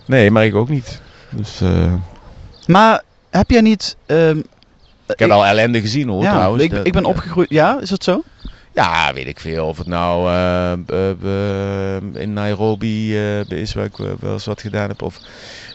Nee, 0.06 0.32
maar 0.32 0.46
ik 0.46 0.56
ook 0.56 0.70
niet. 0.70 1.02
Dus, 1.30 1.62
eh, 1.62 1.94
Maar 2.68 3.02
heb 3.30 3.50
jij 3.50 3.62
niet. 3.62 3.96
ehm, 4.06 4.38
ik 5.08 5.20
heb 5.20 5.30
al 5.30 5.46
ellende 5.46 5.82
gezien 5.82 6.10
hoor, 6.10 6.24
ja, 6.24 6.32
trouwens. 6.32 6.64
ik, 6.64 6.74
ik 6.74 6.94
ben 6.94 7.06
opgegroeid. 7.06 7.50
Ja, 7.50 7.80
is 7.82 7.90
dat 7.90 8.04
zo? 8.04 8.24
Ja, 8.74 9.14
weet 9.14 9.28
ik 9.28 9.40
veel. 9.40 9.68
Of 9.68 9.78
het 9.78 9.88
nou 9.88 10.30
eh, 10.32 12.22
in 12.22 12.34
Nairobi 12.34 13.18
is, 13.48 13.74
waar 13.74 13.86
ik 13.86 13.98
wel 13.98 14.34
eens 14.34 14.46
wat 14.46 14.62
gedaan 14.62 14.90
heb. 14.90 15.02
Of 15.02 15.20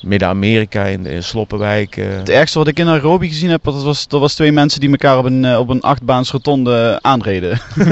Midden-Amerika, 0.07 0.85
in, 0.85 1.07
in 1.07 1.23
Sloppenwijk. 1.23 1.97
eh. 1.97 2.05
Het 2.17 2.29
ergste 2.29 2.59
wat 2.59 2.69
ik 2.69 2.79
in 2.79 2.85
Nairobi 2.87 3.29
gezien 3.29 3.51
heb, 3.51 3.65
dat 3.65 3.83
was, 3.83 4.09
dat 4.09 4.21
was 4.21 4.35
twee 4.35 4.53
mensen 4.53 4.81
die 4.81 4.91
elkaar 4.91 5.19
op 5.19 5.25
een, 5.25 5.45
eh, 5.45 5.59
op 5.59 5.69
een 5.69 5.81
achtbaans 5.81 6.31
rotonde 6.31 6.99
aanreden. 7.03 7.59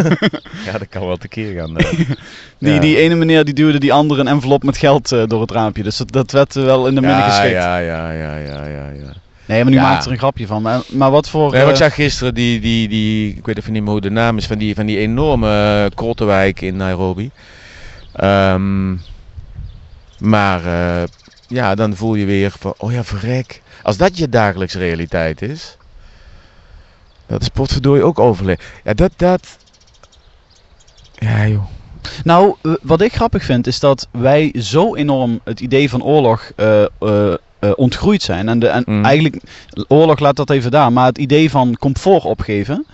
Ja, 0.64 0.78
dat 0.78 0.88
kan 0.88 1.06
wel 1.06 1.16
tekeer 1.16 1.54
gaan. 1.60 1.76
eh. 1.78 1.92
Die, 2.58 2.72
Ja. 2.72 2.80
die 2.80 2.96
ene 2.98 3.14
meneer 3.14 3.44
die 3.44 3.54
duwde 3.54 3.78
die 3.78 3.92
andere 3.92 4.20
een 4.20 4.28
envelop 4.28 4.62
met 4.64 4.76
geld 4.78 5.08
door 5.08 5.40
het 5.40 5.50
raampje. 5.50 5.82
Dus 5.82 5.96
dat, 5.96 6.12
dat 6.12 6.30
werd 6.30 6.54
wel 6.54 6.86
in 6.86 6.94
de 6.94 7.00
midden 7.00 7.18
ja, 7.18 7.28
geschikt. 7.28 7.52
ja, 7.52 7.78
ja, 7.78 8.10
ja, 8.12 8.36
ja, 8.36 8.66
ja, 8.66 8.88
ja. 8.90 9.12
Nee, 9.46 9.62
maar 9.62 9.72
nu 9.72 9.78
Ja. 9.78 9.82
maakt 9.82 10.04
er 10.04 10.12
een 10.12 10.18
grapje 10.18 10.46
van. 10.46 10.62
Maar, 10.62 10.80
maar 10.88 11.10
wat 11.10 11.28
voor... 11.28 11.52
Nee, 11.52 11.60
maar 11.62 11.70
ik 11.70 11.76
zag 11.76 11.94
gisteren 11.94 12.34
die, 12.34 12.60
die, 12.60 12.88
die, 12.88 13.34
ik 13.36 13.46
weet 13.46 13.58
even 13.58 13.72
niet 13.72 13.82
meer 13.82 13.90
hoe 13.90 14.00
de 14.00 14.10
naam 14.10 14.36
is, 14.36 14.46
van 14.46 14.58
die, 14.58 14.74
van 14.74 14.86
die 14.86 14.98
enorme 14.98 15.90
krottenwijk 15.94 16.60
in 16.60 16.76
Nairobi. 16.76 17.30
Ehm, 18.12 18.92
maar 20.18 20.60
ja, 21.46 21.74
dan 21.74 21.96
voel 21.96 22.14
je 22.14 22.24
weer 22.24 22.52
van, 22.58 22.74
oh 22.78 22.92
ja, 22.92 23.04
verrek. 23.04 23.62
Als 23.82 23.96
dat 23.96 24.18
je 24.18 24.28
dagelijkse 24.28 24.78
realiteit 24.78 25.42
is, 25.42 25.76
dat 27.26 27.42
is 27.42 27.48
potverdorie 27.48 28.02
ook 28.02 28.18
overleg. 28.18 28.58
Ja, 28.84 28.94
dat, 28.94 29.10
dat, 29.16 29.58
ja 31.14 31.46
joh. 31.46 31.64
Nou, 32.24 32.54
wat 32.82 33.00
ik 33.00 33.14
grappig 33.14 33.44
vind 33.44 33.66
is 33.66 33.80
dat 33.80 34.08
wij 34.10 34.54
zo 34.58 34.94
enorm 34.94 35.40
het 35.44 35.60
idee 35.60 35.90
van 35.90 36.02
oorlog 36.02 36.50
eh, 36.56 36.84
ontgroeid 37.76 38.22
zijn. 38.22 38.48
En, 38.48 38.58
de, 38.58 38.66
en 38.68 38.82
Mm. 38.86 39.04
eigenlijk, 39.04 39.42
oorlog 39.88 40.18
laat 40.18 40.36
dat 40.36 40.50
even 40.50 40.70
daar, 40.70 40.92
maar 40.92 41.06
het 41.06 41.18
idee 41.18 41.50
van 41.50 41.76
comfort 41.76 42.24
opgeven, 42.24 42.86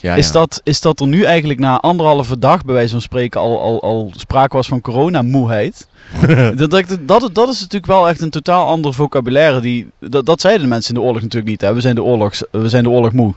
Ja, 0.00 0.14
is, 0.14 0.26
ja. 0.26 0.32
Dat, 0.32 0.60
is 0.64 0.80
dat 0.80 1.00
er 1.00 1.06
nu 1.06 1.22
eigenlijk 1.24 1.58
na 1.60 1.80
anderhalve 1.80 2.38
dag, 2.38 2.64
bij 2.64 2.74
wijze 2.74 2.90
van 2.92 3.00
spreken, 3.00 3.40
al, 3.40 3.60
al, 3.60 3.82
al 3.82 4.12
sprake 4.16 4.56
was 4.56 4.68
van 4.68 4.80
coronamoeheid. 4.80 5.86
dat, 6.56 6.70
dat, 6.70 6.98
dat, 7.00 7.30
dat 7.32 7.48
is 7.48 7.60
natuurlijk 7.60 7.86
wel 7.86 8.08
echt 8.08 8.20
een 8.20 8.30
totaal 8.30 8.66
ander 8.66 8.94
vocabulaire. 8.94 9.60
Die, 9.60 9.90
dat, 9.98 10.26
dat 10.26 10.40
zeiden 10.40 10.62
de 10.62 10.68
mensen 10.68 10.94
in 10.94 11.00
de 11.00 11.06
oorlog 11.06 11.22
natuurlijk 11.22 11.50
niet. 11.50 11.60
Hè. 11.60 11.74
We, 11.74 11.80
zijn 11.80 11.94
de 11.94 12.02
oorlog, 12.02 12.34
we 12.50 12.68
zijn 12.68 12.82
de 12.82 12.90
oorlog 12.90 13.12
moe. 13.12 13.34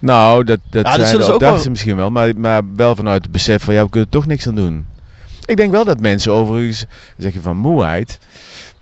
Nou, 0.00 0.44
dat, 0.44 0.58
dat 0.70 0.86
Ja, 0.86 0.96
dat 0.96 1.06
zijn 1.06 1.22
ook 1.22 1.40
dachten 1.40 1.62
ze 1.62 1.70
misschien 1.70 1.96
wel, 1.96 2.10
maar, 2.10 2.36
maar 2.36 2.62
wel 2.76 2.96
vanuit 2.96 3.22
het 3.22 3.32
besef 3.32 3.62
van 3.62 3.74
ja, 3.74 3.82
we 3.82 3.90
kunnen 3.90 4.08
er 4.08 4.14
toch 4.14 4.26
niks 4.26 4.46
aan 4.46 4.54
doen. 4.54 4.86
Ik 5.44 5.56
denk 5.56 5.70
wel 5.70 5.84
dat 5.84 6.00
mensen 6.00 6.32
overigens, 6.32 6.84
zeg 7.16 7.32
je 7.32 7.40
van 7.40 7.56
moeheid, 7.56 8.18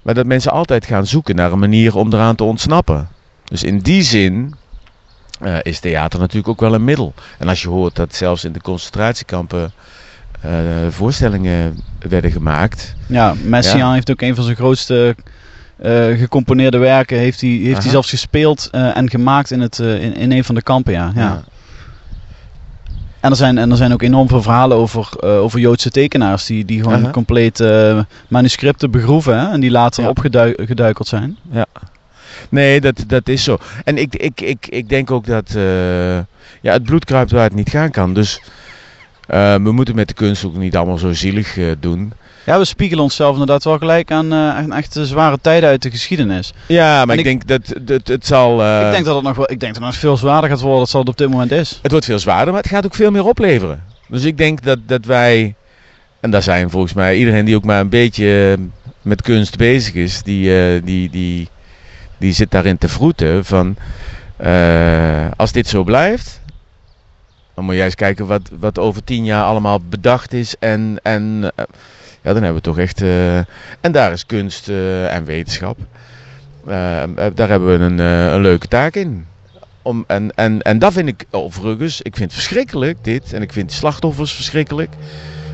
maar 0.02 0.14
dat 0.14 0.26
mensen 0.26 0.52
altijd 0.52 0.86
gaan 0.86 1.06
zoeken 1.06 1.36
naar 1.36 1.52
een 1.52 1.58
manier 1.58 1.96
om 1.96 2.12
eraan 2.12 2.34
te 2.34 2.44
ontsnappen. 2.44 3.08
Dus 3.44 3.62
in 3.62 3.78
die 3.78 4.02
zin 4.02 4.54
eh, 5.40 5.58
is 5.62 5.80
theater 5.80 6.18
natuurlijk 6.18 6.48
ook 6.48 6.60
wel 6.60 6.74
een 6.74 6.84
middel. 6.84 7.14
En 7.38 7.48
als 7.48 7.62
je 7.62 7.68
hoort 7.68 7.96
dat 7.96 8.14
zelfs 8.14 8.44
in 8.44 8.52
de 8.52 8.60
concentratiekampen 8.60 9.72
voorstellingen 10.90 11.80
werden 11.98 12.30
gemaakt. 12.30 12.94
Ja, 13.06 13.34
Messiaen 13.44 13.78
Ja. 13.78 13.92
heeft 13.92 14.10
ook 14.10 14.20
een 14.20 14.34
van 14.34 14.44
zijn 14.44 14.56
grootste 14.56 15.16
eh, 15.76 16.18
gecomponeerde 16.18 16.78
werken. 16.78 17.18
Heeft 17.18 17.40
hij, 17.40 17.50
heeft 17.50 17.82
hij 17.82 17.90
zelfs 17.90 18.10
gespeeld 18.10 18.68
eh, 18.72 18.96
en 18.96 19.10
gemaakt 19.10 19.50
in, 19.50 19.60
het, 19.60 19.78
eh, 19.78 20.02
in, 20.02 20.14
in 20.16 20.32
een 20.32 20.44
van 20.44 20.54
de 20.54 20.62
kampen. 20.62 20.92
Ja. 20.92 21.12
Ja. 21.14 21.42
En, 23.20 23.30
er 23.30 23.36
zijn, 23.36 23.58
en 23.58 23.70
er 23.70 23.76
zijn 23.76 23.92
ook 23.92 24.02
enorm 24.02 24.28
veel 24.28 24.42
verhalen 24.42 24.76
over, 24.76 25.08
eh, 25.20 25.38
over 25.38 25.60
Joodse 25.60 25.90
tekenaars. 25.90 26.46
Die, 26.46 26.64
die 26.64 26.82
gewoon 26.82 27.02
Aha. 27.02 27.10
compleet 27.10 27.60
eh, 27.60 28.00
manuscripten 28.28 28.90
begroeven. 28.90 29.38
Hè, 29.40 29.48
en 29.52 29.60
die 29.60 29.70
later 29.70 30.02
Ja. 30.02 30.08
opgeduikeld 30.08 31.08
zijn. 31.08 31.36
Nee, 32.48 32.80
dat, 32.80 33.04
dat 33.06 33.28
is 33.28 33.44
zo. 33.44 33.58
En 33.84 33.98
ik, 33.98 34.16
ik, 34.16 34.40
ik, 34.40 34.66
ik 34.68 34.88
denk 34.88 35.10
ook 35.10 35.26
dat 35.26 35.54
eh, 35.54 36.16
ja, 36.60 36.72
het 36.72 36.82
bloed 36.82 37.04
kruipt 37.04 37.30
waar 37.30 37.42
het 37.42 37.54
niet 37.54 37.70
gaan 37.70 37.90
kan. 37.90 38.14
Dus 38.14 38.40
eh, 39.26 39.54
we 39.54 39.72
moeten 39.72 39.94
met 39.94 40.08
de 40.08 40.14
kunst 40.14 40.44
ook 40.44 40.56
niet 40.56 40.76
allemaal 40.76 40.98
zo 40.98 41.12
zielig 41.12 41.58
eh, 41.58 41.66
doen. 41.80 42.12
Ja, 42.46 42.58
we 42.58 42.64
spiegelen 42.64 43.02
onszelf 43.04 43.32
inderdaad 43.32 43.64
wel 43.64 43.78
gelijk 43.78 44.10
aan, 44.10 44.34
aan 44.34 44.72
echt 44.72 44.98
zware 45.02 45.38
tijden 45.40 45.68
uit 45.68 45.82
de 45.82 45.90
geschiedenis. 45.90 46.52
Ja, 46.66 47.04
maar 47.04 47.18
ik, 47.18 47.26
ik- 47.26 47.46
denk 47.46 47.46
dat, 47.46 47.86
dat 47.86 48.06
het 48.08 48.26
zal... 48.26 48.52
ik 48.84 48.90
denk 48.92 49.04
dat 49.04 49.14
het 49.14 49.24
nog 49.24 49.36
wel, 49.36 49.50
ik 49.50 49.60
denk 49.60 49.74
dat 49.74 49.82
het 49.84 49.96
veel 49.96 50.16
zwaarder 50.16 50.50
gaat 50.50 50.60
worden 50.60 50.88
dan 50.90 51.00
het 51.00 51.08
op 51.08 51.16
dit 51.16 51.30
moment 51.30 51.52
is. 51.52 51.78
Het 51.82 51.90
wordt 51.90 52.06
veel 52.06 52.18
zwaarder, 52.18 52.52
maar 52.52 52.62
het 52.62 52.70
gaat 52.70 52.84
ook 52.84 52.94
veel 52.94 53.10
meer 53.10 53.24
opleveren. 53.24 53.82
Dus 54.08 54.24
ik 54.24 54.38
denk 54.38 54.62
dat, 54.62 54.78
dat 54.86 55.04
wij... 55.04 55.54
En 56.20 56.30
daar 56.30 56.42
zijn 56.42 56.70
volgens 56.70 56.92
mij 56.92 57.16
iedereen 57.16 57.44
die 57.44 57.56
ook 57.56 57.64
maar 57.64 57.80
een 57.80 57.88
beetje 57.88 58.58
met 59.02 59.22
kunst 59.22 59.56
bezig 59.56 59.94
is... 59.94 60.22
Die, 60.22 60.82
die, 60.82 61.10
die, 61.10 61.48
die 62.18 62.32
zit 62.32 62.50
daarin 62.50 62.78
te 62.78 62.88
vroeten 62.88 63.44
van... 63.44 63.76
als 65.36 65.52
dit 65.52 65.68
zo 65.68 65.84
blijft... 65.84 66.40
Dan 67.56 67.64
moet 67.64 67.74
jij 67.74 67.84
eens 67.84 67.94
kijken 67.94 68.26
wat, 68.26 68.50
wat 68.58 68.78
over 68.78 69.04
tien 69.04 69.24
jaar 69.24 69.44
allemaal 69.44 69.80
bedacht 69.80 70.32
is. 70.32 70.56
En, 70.58 70.98
en 71.02 71.52
eh, 71.54 71.64
ja, 72.22 72.32
dan 72.32 72.42
hebben 72.42 72.54
we 72.54 72.60
toch 72.60 72.78
echt... 72.78 73.02
eh, 73.02 73.36
en 73.80 73.92
daar 73.92 74.12
is 74.12 74.26
kunst 74.26 74.68
eh, 74.68 75.14
en 75.14 75.24
wetenschap. 75.24 75.78
daar 77.34 77.48
hebben 77.48 77.78
we 77.78 77.84
een, 77.84 77.98
een 77.98 78.40
leuke 78.40 78.68
taak 78.68 78.94
in. 78.94 79.26
Om, 79.82 80.04
en, 80.06 80.34
en, 80.34 80.62
en 80.62 80.78
dat 80.78 80.92
vind 80.92 81.08
ik 81.08 81.24
overigens, 81.30 82.02
ik 82.02 82.16
vind 82.16 82.30
het 82.30 82.40
verschrikkelijk 82.40 83.04
dit. 83.04 83.32
En 83.32 83.42
ik 83.42 83.52
vind 83.52 83.72
slachtoffers 83.72 84.32
verschrikkelijk. 84.32 84.90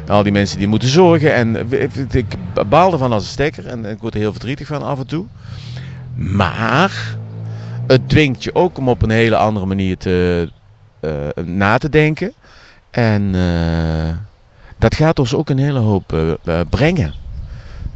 Al 0.07 0.23
die 0.23 0.33
mensen 0.33 0.59
die 0.59 0.69
moeten 0.69 0.89
zorgen. 0.89 1.35
En 1.35 1.71
ik, 1.71 1.95
ik 2.11 2.35
baal 2.69 2.93
ervan 2.93 3.13
als 3.13 3.23
een 3.23 3.31
stekker. 3.31 3.67
En 3.67 3.85
ik 3.85 3.99
word 3.99 4.15
er 4.15 4.21
heel 4.21 4.33
verdrietig 4.33 4.67
van 4.67 4.83
af 4.83 4.99
en 4.99 5.07
toe. 5.07 5.27
Maar 6.15 7.17
het 7.87 8.09
dwingt 8.09 8.45
je 8.45 8.55
ook 8.55 8.79
om 8.79 8.89
op 8.89 9.03
een 9.03 9.11
hele 9.11 9.37
andere 9.37 9.67
manier 9.67 9.97
te, 9.97 10.49
na 11.45 11.79
te 11.79 11.89
denken. 11.89 12.33
En 12.91 13.35
eh, 13.35 14.17
dat 14.79 14.95
gaat 14.95 15.19
ons 15.19 15.35
ook 15.35 15.51
een 15.51 15.59
hele 15.59 15.79
hoop 15.79 16.13
eh, 16.45 16.61
brengen. 16.71 17.15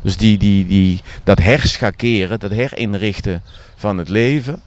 Dus 0.02 0.16
die, 0.16 0.38
die, 0.38 0.66
die, 0.66 1.02
dat 1.24 1.38
herschakeren, 1.38 2.38
dat 2.38 2.50
herinrichten 2.50 3.42
van 3.76 3.98
het 3.98 4.08
leven, 4.08 4.62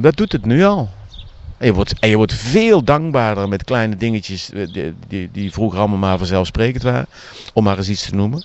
dat 0.00 0.16
doet 0.16 0.32
het 0.32 0.44
nu 0.44 0.64
al. 0.64 0.90
En 1.58 1.66
je, 1.66 1.74
wordt, 1.74 1.98
en 1.98 2.08
je 2.08 2.16
wordt 2.16 2.34
veel 2.34 2.84
dankbaarder 2.84 3.48
met 3.48 3.64
kleine 3.64 3.96
dingetjes 3.96 4.50
die, 4.72 4.94
die, 5.08 5.28
die 5.32 5.52
vroeger 5.52 5.78
allemaal 5.78 5.98
maar 5.98 6.18
vanzelfsprekend 6.18 6.82
waren, 6.82 7.06
om 7.52 7.64
maar 7.64 7.78
eens 7.78 7.88
iets 7.88 8.08
te 8.08 8.14
noemen. 8.14 8.44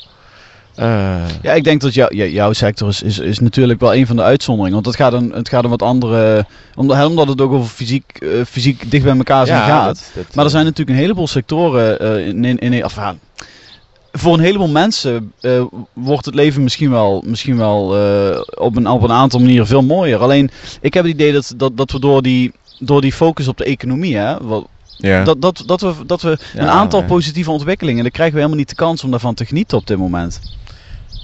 Uh, 0.79 1.25
ja, 1.41 1.53
ik 1.53 1.63
denk 1.63 1.81
dat 1.81 1.93
jou, 1.93 2.15
jouw 2.15 2.53
sector 2.53 2.87
is, 2.87 3.01
is, 3.01 3.19
is, 3.19 3.39
natuurlijk 3.39 3.79
wel 3.79 3.95
een 3.95 4.07
van 4.07 4.15
de 4.15 4.21
uitzonderingen. 4.21 4.73
Want 4.73 4.85
het 4.85 4.95
gaat 4.95 5.13
een, 5.13 5.31
het 5.31 5.49
gaat 5.49 5.63
een 5.63 5.69
wat 5.69 5.81
andere. 5.81 6.45
Omdat, 6.75 7.05
omdat 7.05 7.27
het 7.27 7.41
ook 7.41 7.51
over 7.51 7.69
fysiek, 7.69 8.19
uh, 8.19 8.43
fysiek 8.45 8.91
dicht 8.91 9.03
bij 9.03 9.17
elkaar 9.17 9.45
zijn 9.45 9.63
gaat. 9.63 10.11
Dat, 10.13 10.25
dat, 10.25 10.35
maar 10.35 10.45
er 10.45 10.51
zijn 10.51 10.63
natuurlijk 10.63 10.97
een 10.97 11.03
heleboel 11.03 11.27
sectoren 11.27 12.03
uh, 12.03 12.27
in, 12.27 12.45
in, 12.45 12.57
in 12.59 12.85
of, 12.85 12.99
voor 14.11 14.33
een 14.33 14.39
heleboel 14.39 14.67
mensen 14.67 15.33
wordt 15.93 16.25
het 16.25 16.35
leven 16.35 16.63
misschien 16.63 16.89
wel, 16.89 17.23
misschien 17.25 17.57
wel 17.57 17.83
op, 18.55 18.75
een, 18.75 18.87
op 18.87 19.03
een 19.03 19.11
aantal 19.11 19.39
manieren 19.39 19.67
veel 19.67 19.83
mooier. 19.83 20.19
Alleen 20.19 20.49
ik 20.81 20.93
heb 20.93 21.03
het 21.03 21.13
idee 21.13 21.33
dat, 21.33 21.53
dat, 21.57 21.77
dat 21.77 21.91
we 21.91 21.99
door 21.99 22.21
die, 22.21 22.51
door 22.79 23.01
die 23.01 23.13
focus 23.13 23.47
op 23.47 23.57
de 23.57 23.63
economie, 23.63 24.17
hè, 24.17 24.37
wat, 24.41 24.67
ja. 24.97 25.23
Dat, 25.23 25.41
dat, 25.41 25.63
dat 25.65 25.81
we, 25.81 25.93
dat 26.05 26.21
we 26.21 26.37
een 26.55 26.67
aantal 26.67 27.03
positieve 27.03 27.51
ontwikkelingen, 27.51 28.03
daar 28.03 28.11
krijgen 28.11 28.33
we 28.33 28.39
helemaal 28.39 28.59
niet 28.59 28.69
de 28.69 28.75
kans 28.75 29.03
om 29.03 29.11
daarvan 29.11 29.33
te 29.33 29.45
genieten 29.45 29.77
op 29.77 29.87
dit 29.87 29.97
moment. 29.97 30.41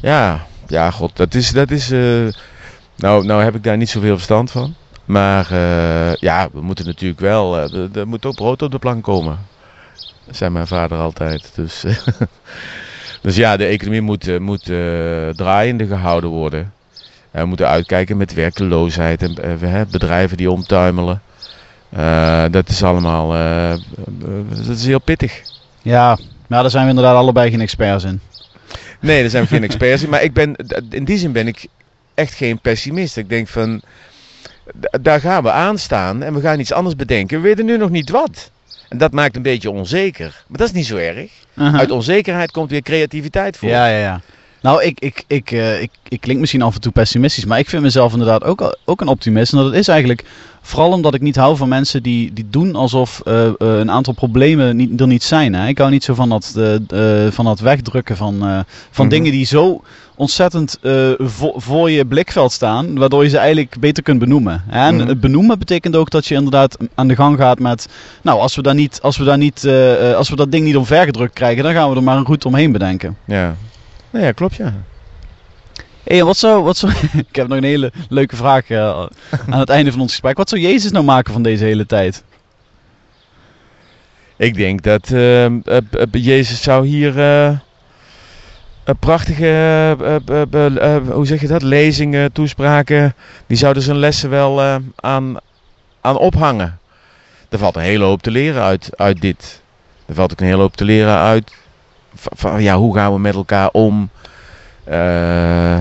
Ja, 0.04 0.46
ja, 0.68 0.92
god, 0.92 1.18
dat 1.18 1.34
is. 1.34 1.52
Dat 1.52 1.72
is 1.72 1.92
uh, 1.92 2.28
nou, 2.96 3.26
nou 3.26 3.44
heb 3.44 3.56
ik 3.56 3.64
daar 3.64 3.78
niet 3.78 3.90
zoveel 3.90 4.14
verstand 4.14 4.52
van. 4.52 4.76
Maar 5.06 5.52
uh, 5.52 6.16
ja, 6.16 6.50
we 6.54 6.62
moeten 6.62 6.86
natuurlijk 6.86 7.20
wel. 7.20 7.74
Uh, 7.74 7.96
er 7.96 8.08
moet 8.08 8.26
ook 8.26 8.36
brood 8.36 8.62
op 8.62 8.72
de 8.72 8.80
plank 8.80 9.04
komen. 9.04 9.38
Dat 10.26 10.52
mijn 10.52 10.68
vader 10.68 10.98
altijd. 10.98 11.52
Dus, 11.56 11.84
dus 13.22 13.36
ja, 13.36 13.58
de 13.58 13.66
economie 13.66 14.02
moet, 14.02 14.40
moet 14.40 14.64
draaiende 15.36 15.88
gehouden 15.88 16.30
worden. 16.30 16.74
we 17.32 17.46
moeten 17.46 17.68
uitkijken 17.68 18.18
met 18.18 18.34
werkeloosheid 18.34 19.22
en 19.22 19.60
bedrijven 19.92 20.38
die 20.38 20.52
omtuimelen. 20.52 21.22
dat 22.52 22.70
is 22.70 22.84
allemaal. 22.84 23.28
dat 24.50 24.76
is 24.76 24.86
heel 24.86 25.02
pittig. 25.02 25.42
Ja, 25.82 26.18
maar 26.48 26.62
daar 26.62 26.72
zijn 26.72 26.84
we 26.84 26.90
inderdaad 26.90 27.16
allebei 27.16 27.50
geen 27.50 27.62
experts 27.62 28.04
in. 28.04 28.22
Nee, 29.04 29.22
daar 29.22 29.30
zijn 29.30 29.44
we 29.44 29.50
geen 29.50 29.64
experts 29.64 30.04
in. 30.04 30.10
Maar 30.10 30.24
ik 30.24 30.34
ben, 30.34 30.56
in 30.90 31.04
die 31.04 31.18
zin 31.18 31.32
ben 31.32 31.48
ik 31.48 31.66
echt 32.14 32.34
geen 32.34 32.60
pessimist. 32.60 33.18
Ik 33.18 33.30
denk 33.30 33.48
van, 33.48 33.82
daar 35.02 35.20
gaan 35.20 35.44
we 35.44 35.52
aan 35.52 35.78
staan 35.78 36.24
en 36.24 36.34
we 36.34 36.42
gaan 36.42 36.60
iets 36.60 36.72
anders 36.72 36.96
bedenken. 36.96 37.42
We 37.42 37.48
weten 37.48 37.66
nu 37.66 37.78
nog 37.78 37.90
niet 37.90 38.10
wat. 38.10 38.52
En 38.90 38.98
dat 38.98 39.12
maakt 39.12 39.36
een 39.36 39.42
beetje 39.42 39.72
onzeker. 39.72 40.44
Maar 40.48 40.58
dat 40.58 40.68
is 40.68 40.74
niet 40.74 40.86
zo 40.86 40.98
erg. 40.98 41.32
Uit 41.56 41.92
onzekerheid 41.92 42.52
komt 42.52 42.70
weer 42.70 42.82
creativiteit 42.82 43.58
voor. 43.58 43.70
Ja, 43.70 43.88
ja, 43.88 43.98
ja. 43.98 44.22
Nou, 44.64 44.84
ik, 44.84 45.00
ik, 45.00 45.24
ik, 45.28 45.52
uh, 45.52 45.82
ik, 45.82 45.92
ik 46.08 46.22
klink 46.22 46.40
misschien 46.40 46.62
af 46.62 46.76
en 46.76 46.82
toe 46.82 46.92
pessimistisch, 46.92 47.46
maar 47.46 47.60
ik 47.60 47.70
vind 47.70 47.82
mezelf 47.84 48.12
inderdaad 48.12 48.44
ook, 48.44 48.78
ook 48.86 49.02
een 49.02 49.08
optimist. 49.08 49.54
En 49.54 49.58
dat 49.58 49.74
is 49.74 49.88
eigenlijk 49.88 50.24
vooral 50.62 50.92
omdat 50.92 51.14
ik 51.14 51.22
niet 51.22 51.36
hou 51.36 51.58
van 51.58 51.70
mensen 51.70 52.04
die, 52.04 52.34
die 52.34 52.46
doen 52.50 52.76
alsof 52.76 53.22
uh, 53.26 53.46
uh, 53.46 53.52
een 53.58 53.92
aantal 53.92 54.14
problemen 54.14 54.76
niet, 54.76 55.02
er 55.02 55.08
niet 55.08 55.24
zijn. 55.24 55.56
Hè? 55.56 55.68
Ik 55.68 55.78
hou 55.78 55.90
niet 55.90 56.04
zo 56.04 56.14
van 56.14 56.30
dat, 56.30 56.54
van 57.30 57.46
dat 57.46 57.60
wegdrukken 57.60 58.18
van, 58.18 58.66
van 58.92 59.06
mhm. 59.06 59.16
dingen 59.16 59.32
die 59.32 59.46
zo 59.46 59.82
ontzettend 60.16 60.80
vo 61.18 61.54
voor 61.56 61.92
je 61.92 62.06
blikveld 62.06 62.52
staan, 62.52 62.98
waardoor 62.98 63.24
je 63.24 63.30
ze 63.30 63.38
eigenlijk 63.38 63.76
beter 63.80 64.04
kunt 64.04 64.20
benoemen. 64.20 64.64
En 64.70 64.96
mm 64.96 65.20
benoemen 65.20 65.60
betekent 65.60 65.96
ook 65.96 66.10
dat 66.10 66.26
je 66.26 66.36
inderdaad 66.36 66.78
aan 66.96 67.08
de 67.08 67.16
gang 67.16 67.38
gaat 67.38 67.60
met, 67.60 67.88
nou, 68.22 68.40
als 68.40 68.56
we, 68.56 68.62
daar 68.62 68.76
niet, 68.76 69.00
als 69.02 69.18
we, 69.18 69.24
daar 69.24 69.38
niet, 69.38 69.68
als 70.16 70.30
we 70.30 70.36
dat 70.36 70.52
ding 70.52 70.66
niet 70.66 70.78
omvergedrukt 70.78 71.34
krijgen, 71.34 71.64
dan 71.64 71.74
gaan 71.74 71.90
we 71.90 71.96
er 71.96 72.04
maar 72.04 72.18
een 72.18 72.26
route 72.26 72.48
omheen 72.48 72.72
bedenken. 72.72 73.18
Ja. 73.26 73.56
Nou 74.14 74.26
ja, 74.26 74.32
klopt 74.32 74.56
ja. 74.56 74.74
Hey, 76.04 76.24
wat 76.24 76.38
zou, 76.38 76.64
wat 76.64 76.78
zou, 76.78 76.94
ik 77.30 77.36
heb 77.36 77.48
nog 77.48 77.58
een 77.58 77.64
hele 77.64 77.92
leuke 78.10 78.36
vraag 78.36 78.70
uh, 78.70 79.06
aan 79.50 79.60
het 79.60 79.70
einde 79.70 79.92
van 79.92 80.02
ons 80.02 80.12
gesprek. 80.12 80.38
Wat 80.38 80.50
zou 80.50 80.62
Jezus 80.62 80.92
nou 80.92 81.06
maken 81.06 81.34
van 81.34 81.44
deze 81.44 81.64
hele 81.64 81.86
tijd? 81.86 82.24
Ik 84.38 84.56
denk 84.56 84.82
dat 84.82 85.10
uh, 85.10 85.46
Jezus 86.12 86.62
zou 86.62 86.88
hier 86.88 87.18
een 87.18 88.98
prachtige, 89.00 89.96
hoe 91.12 91.26
zeg 91.26 91.42
je 91.42 91.48
dat, 91.48 91.62
lezingen, 91.62 92.32
toespraken, 92.32 93.16
die 93.48 93.58
zouden 93.58 93.84
zijn 93.84 93.98
lessen 93.98 94.30
wel 94.30 94.62
aan, 94.96 95.38
aan 96.02 96.18
ophangen. 96.18 96.80
Er 97.50 97.58
valt 97.58 97.76
een 97.76 97.82
hele 97.82 98.04
hoop 98.04 98.22
te 98.22 98.32
leren 98.32 98.64
uit, 98.64 98.90
uit 98.98 99.22
dit. 99.22 99.62
Er 100.06 100.16
valt 100.16 100.32
ook 100.32 100.40
een 100.40 100.46
hele 100.46 100.62
hoop 100.62 100.76
te 100.76 100.86
leren 100.86 101.18
uit 101.18 101.63
van, 102.16 102.62
ja, 102.62 102.78
hoe 102.78 102.96
gaan 102.96 103.14
we 103.14 103.20
met 103.20 103.36
elkaar 103.36 103.70
om? 103.72 104.10
Uh, 104.88 105.80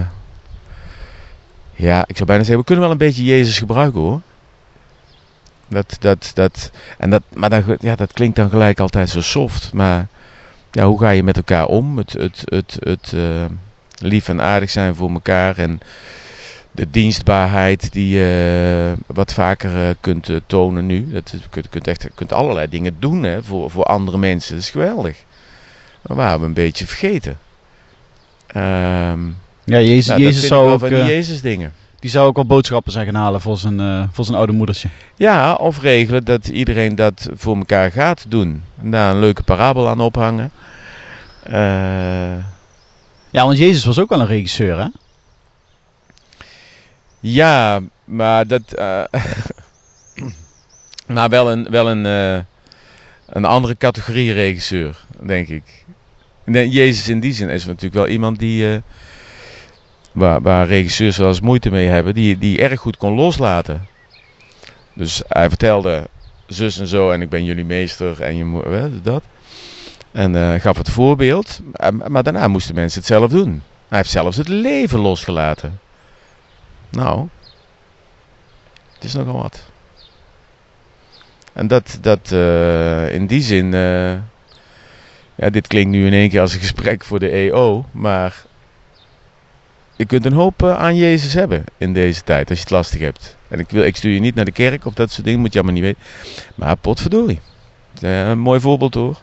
ja, 1.74 2.04
ik 2.06 2.16
zou 2.16 2.24
bijna 2.24 2.42
zeggen, 2.42 2.58
we 2.58 2.64
kunnen 2.64 2.84
wel 2.84 2.92
een 2.92 2.98
beetje 2.98 3.24
Jezus 3.24 3.58
gebruiken 3.58 4.00
hoor. 4.00 4.20
Dat, 5.68 5.96
dat, 6.00 6.30
dat, 6.34 6.70
en 6.98 7.10
dat, 7.10 7.22
maar 7.34 7.50
dat, 7.50 7.64
ja, 7.80 7.96
dat 7.96 8.12
klinkt 8.12 8.36
dan 8.36 8.50
gelijk 8.50 8.80
altijd 8.80 9.08
zo 9.08 9.20
soft. 9.20 9.72
Maar 9.72 10.06
ja, 10.70 10.86
hoe 10.86 10.98
ga 10.98 11.10
je 11.10 11.22
met 11.22 11.36
elkaar 11.36 11.66
om? 11.66 11.98
Het, 11.98 12.12
het, 12.12 12.42
het, 12.44 12.76
het 12.80 13.12
uh, 13.14 13.44
lief 13.98 14.28
en 14.28 14.40
aardig 14.40 14.70
zijn 14.70 14.94
voor 14.94 15.10
elkaar. 15.10 15.58
En 15.58 15.80
de 16.70 16.90
dienstbaarheid 16.90 17.92
die 17.92 18.08
je 18.08 18.94
wat 19.06 19.32
vaker 19.32 19.96
kunt 20.00 20.30
tonen 20.46 20.86
nu. 20.86 21.10
Dat, 21.10 21.30
je 21.30 21.48
kunt, 21.50 21.68
kunt, 21.68 21.86
echt, 21.86 22.08
kunt 22.14 22.32
allerlei 22.32 22.68
dingen 22.68 22.96
doen 22.98 23.22
hè, 23.22 23.42
voor, 23.42 23.70
voor 23.70 23.84
andere 23.84 24.18
mensen. 24.18 24.54
Dat 24.54 24.62
is 24.62 24.70
geweldig. 24.70 25.24
Dat 26.02 26.16
waren 26.16 26.40
we 26.40 26.46
een 26.46 26.54
beetje 26.54 26.86
vergeten. 26.86 27.38
Um, 28.56 29.36
ja, 29.64 29.80
Jezus, 29.80 30.06
nou, 30.06 30.20
Jezus 30.20 30.46
zou 30.46 30.70
ook... 30.70 30.80
Van 30.80 30.92
uh, 30.92 31.06
Jezus 31.06 31.40
dingen. 31.40 31.72
Die 31.98 32.10
zou 32.10 32.26
ook 32.26 32.36
wel 32.36 32.46
boodschappen 32.46 32.92
zijn 32.92 33.04
gaan 33.04 33.14
halen 33.14 33.40
voor 33.40 33.58
zijn, 33.58 33.80
uh, 33.80 34.04
voor 34.12 34.24
zijn 34.24 34.36
oude 34.36 34.52
moedertje. 34.52 34.88
Ja, 35.16 35.54
of 35.54 35.80
regelen 35.80 36.24
dat 36.24 36.48
iedereen 36.48 36.94
dat 36.94 37.28
voor 37.34 37.56
elkaar 37.56 37.90
gaat 37.90 38.24
doen. 38.28 38.62
En 38.82 38.90
daar 38.90 39.10
een 39.10 39.20
leuke 39.20 39.42
parabel 39.42 39.88
aan 39.88 40.00
ophangen. 40.00 40.50
Uh, 41.46 41.54
ja, 43.30 43.44
want 43.44 43.58
Jezus 43.58 43.84
was 43.84 43.98
ook 43.98 44.08
wel 44.08 44.20
een 44.20 44.26
regisseur, 44.26 44.78
hè? 44.78 44.86
Ja, 47.20 47.80
maar 48.04 48.46
dat... 48.46 48.62
maar 51.06 51.28
wel 51.28 51.50
een, 51.50 51.66
wel 51.70 51.90
een, 51.90 52.04
een 53.26 53.44
andere 53.44 53.76
categorie 53.76 54.32
regisseur, 54.32 55.04
denk 55.20 55.48
ik. 55.48 55.81
Nee, 56.44 56.68
Jezus 56.68 57.08
in 57.08 57.20
die 57.20 57.32
zin 57.32 57.48
is 57.48 57.64
natuurlijk 57.64 57.94
wel 57.94 58.08
iemand 58.08 58.38
die. 58.38 58.72
Uh, 58.72 58.76
waar, 60.12 60.40
waar 60.42 60.66
regisseurs 60.66 61.16
wel 61.16 61.28
eens 61.28 61.40
moeite 61.40 61.70
mee 61.70 61.86
hebben, 61.86 62.14
die, 62.14 62.38
die 62.38 62.58
erg 62.58 62.80
goed 62.80 62.96
kon 62.96 63.14
loslaten. 63.14 63.86
Dus 64.94 65.22
hij 65.28 65.48
vertelde 65.48 66.08
zus 66.46 66.78
en 66.78 66.86
zo 66.86 67.10
en 67.10 67.22
ik 67.22 67.28
ben 67.28 67.44
jullie 67.44 67.64
meester 67.64 68.20
en 68.20 68.36
je 68.36 68.44
moet 68.44 68.64
dat. 69.04 69.22
En 70.10 70.34
uh, 70.34 70.54
gaf 70.54 70.76
het 70.76 70.90
voorbeeld, 70.90 71.60
maar 72.08 72.22
daarna 72.22 72.48
moesten 72.48 72.74
mensen 72.74 72.98
het 72.98 73.08
zelf 73.08 73.30
doen. 73.30 73.62
Hij 73.88 73.98
heeft 73.98 74.10
zelfs 74.10 74.36
het 74.36 74.48
leven 74.48 74.98
losgelaten. 74.98 75.80
Nou, 76.90 77.28
het 78.94 79.04
is 79.04 79.14
nogal 79.14 79.42
wat. 79.42 79.62
En 81.52 81.66
dat, 81.66 81.98
dat 82.00 82.30
in 83.12 83.26
die 83.26 83.42
zin 83.42 83.74
ja, 85.42 85.50
dit 85.50 85.66
klinkt 85.66 85.90
nu 85.90 86.06
in 86.06 86.12
één 86.12 86.28
keer 86.28 86.40
als 86.40 86.54
een 86.54 86.60
gesprek 86.60 87.04
voor 87.04 87.18
de 87.18 87.28
EO, 87.28 87.84
maar 87.90 88.44
je 89.96 90.04
kunt 90.04 90.24
een 90.24 90.32
hoop 90.32 90.62
eh, 90.62 90.78
aan 90.78 90.96
Jezus 90.96 91.34
hebben 91.34 91.64
in 91.76 91.92
deze 91.92 92.22
tijd 92.22 92.48
als 92.48 92.58
je 92.58 92.64
het 92.64 92.72
lastig 92.72 93.00
hebt. 93.00 93.36
En 93.48 93.58
ik, 93.58 93.70
wil, 93.70 93.84
ik 93.84 93.96
stuur 93.96 94.12
je 94.12 94.20
niet 94.20 94.34
naar 94.34 94.44
de 94.44 94.52
kerk 94.52 94.86
of 94.86 94.94
dat 94.94 95.10
soort 95.10 95.24
dingen, 95.24 95.40
moet 95.40 95.52
je 95.52 95.58
allemaal 95.58 95.80
niet 95.80 95.84
weten. 95.84 96.02
Maar 96.54 96.76
potverdorie. 96.76 97.40
Een 98.00 98.38
mooi 98.38 98.60
voorbeeld 98.60 98.94
hoor. 98.94 99.20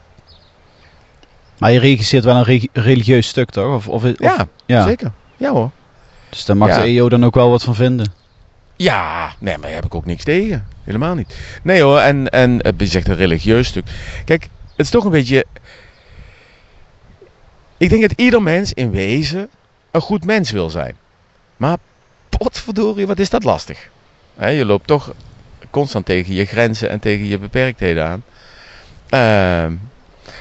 Maar 1.58 1.72
je 1.72 1.80
regisseert 1.80 2.24
wel 2.24 2.36
een 2.36 2.70
religieus 2.74 3.28
stuk 3.28 3.50
toch? 3.50 3.76
Of, 3.76 3.88
of, 3.88 4.04
ja, 4.18 4.48
ja, 4.66 4.84
zeker. 4.84 5.12
Ja 5.38 5.52
hoor. 5.52 5.72
Dus 6.30 6.46
daar 6.46 6.58
mag 6.58 6.76
de 6.76 6.82
EO 6.82 7.10
dan 7.10 7.26
ook 7.26 7.36
wel 7.36 7.50
wat 7.50 7.64
van 7.64 7.76
vinden. 7.76 8.12
Ja, 8.76 9.34
nee, 9.40 9.54
maar 9.58 9.66
daar 9.66 9.76
heb 9.76 9.86
ik 9.86 9.96
ook 9.96 10.06
niks 10.06 10.24
tegen. 10.24 10.68
Helemaal 10.84 11.16
niet. 11.16 11.38
Nee 11.64 11.82
hoor, 11.82 12.00
en, 12.00 12.30
en 12.30 12.62
je 12.78 12.86
zegt 12.86 13.08
een 13.08 13.16
religieus 13.16 13.68
stuk. 13.68 13.86
Kijk, 14.26 14.42
het 14.44 14.86
is 14.86 14.90
toch 14.90 15.04
een 15.04 15.12
beetje 15.12 15.46
ik 17.80 17.90
denk 17.90 18.02
dat 18.02 18.14
ieder 18.16 18.42
mens 18.42 18.74
in 18.74 18.92
wezen 18.92 19.50
een 19.92 20.02
goed 20.02 20.26
mens 20.26 20.52
wil 20.52 20.70
zijn. 20.70 20.96
Maar 21.58 21.78
potverdorie, 22.30 23.08
wat 23.08 23.20
is 23.20 23.30
dat 23.30 23.44
lastig. 23.44 23.90
je 24.40 24.66
loopt 24.66 24.88
toch 24.88 25.14
constant 25.70 26.06
tegen 26.06 26.34
je 26.34 26.46
grenzen 26.46 26.90
en 26.90 27.00
tegen 27.00 27.26
je 27.26 27.38
beperktheden 27.38 28.06
aan. 28.06 28.24
Uh, 29.10 29.78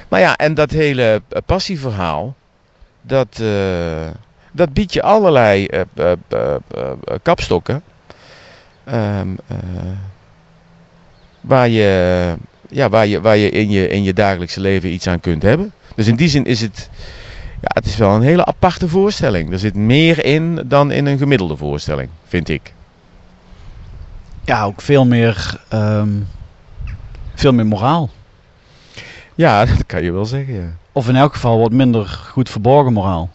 maar 0.08 0.20
ja, 0.20 0.36
en 0.36 0.54
dat 0.54 0.70
hele 0.70 1.22
passieverhaal, 1.46 2.36
dat, 3.00 3.38
uh, 3.40 4.06
dat 4.52 4.72
biedt 4.72 4.92
je 4.92 5.02
allerlei 5.02 5.66
eh, 5.66 5.80
eh, 5.94 6.12
eh, 6.28 6.54
eh, 6.74 6.92
kapstokken. 7.22 7.82
Ehm, 8.84 9.28
eh, 9.46 9.56
waar 11.40 11.68
je, 11.68 12.34
ja, 12.68 12.88
waar 12.88 13.06
je, 13.06 13.20
waar 13.20 13.36
je, 13.36 13.50
in, 13.50 13.70
je 13.70 13.88
in 13.88 14.02
je 14.02 14.12
dagelijkse 14.12 14.60
leven 14.60 14.92
iets 14.92 15.06
aan 15.06 15.20
kunt 15.20 15.42
hebben. 15.42 15.72
Dus 15.94 16.06
in 16.06 16.16
die 16.16 16.28
zin 16.28 16.44
is 16.44 16.60
het, 16.60 16.90
ja, 17.60 17.70
het 17.74 17.86
is 17.86 17.96
wel 17.96 18.14
een 18.14 18.22
hele 18.22 18.44
aparte 18.44 18.88
voorstelling. 18.88 19.52
Er 19.52 19.58
zit 19.58 19.74
meer 19.74 20.24
in 20.24 20.62
dan 20.64 20.90
in 20.90 21.06
een 21.06 21.18
gemiddelde 21.18 21.56
voorstelling, 21.56 22.08
vind 22.26 22.48
ik. 22.48 22.74
Ja, 24.44 24.64
ook 24.64 24.80
veel 24.80 25.04
meer, 25.06 25.60
ehm, 25.68 26.08
veel 27.34 27.52
meer 27.52 27.66
moraal. 27.66 28.10
Ja, 29.34 29.64
dat 29.64 29.86
kan 29.86 30.02
je 30.02 30.12
wel 30.12 30.24
zeggen, 30.24 30.54
ja. 30.54 30.68
Of 30.92 31.08
in 31.08 31.16
elk 31.16 31.34
geval 31.34 31.58
wat 31.58 31.72
minder 31.72 32.06
goed 32.06 32.50
verborgen 32.50 32.92
moraal. 32.92 33.30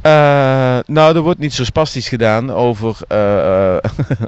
Eh, 0.00 0.78
nou, 0.86 1.16
er 1.16 1.20
wordt 1.20 1.38
niet 1.38 1.54
zo 1.54 1.64
spastisch 1.64 2.08
gedaan 2.08 2.52
over, 2.52 2.98
eh, 3.08 3.76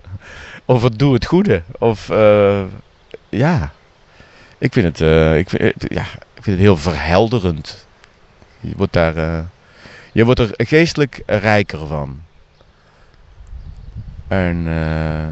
over 0.66 0.96
doe 0.96 1.14
het 1.14 1.26
goede. 1.26 1.62
Of, 1.78 2.10
eh, 2.10 2.62
ja, 3.28 3.72
ik 4.58 4.72
vind, 4.72 4.98
het, 4.98 5.00
ik, 5.38 5.48
vind, 5.48 5.74
ja, 5.78 6.02
ik 6.34 6.42
vind 6.42 6.56
het 6.56 6.58
heel 6.58 6.76
verhelderend. 6.76 7.85
Je 8.68 8.76
wordt, 8.76 8.92
daar, 8.92 9.16
eh, 9.16 9.44
je 10.12 10.24
wordt 10.24 10.40
er 10.40 10.50
geestelijk 10.56 11.22
rijker 11.26 11.86
van. 11.86 12.22
En, 14.28 14.64
eh, 14.66 15.26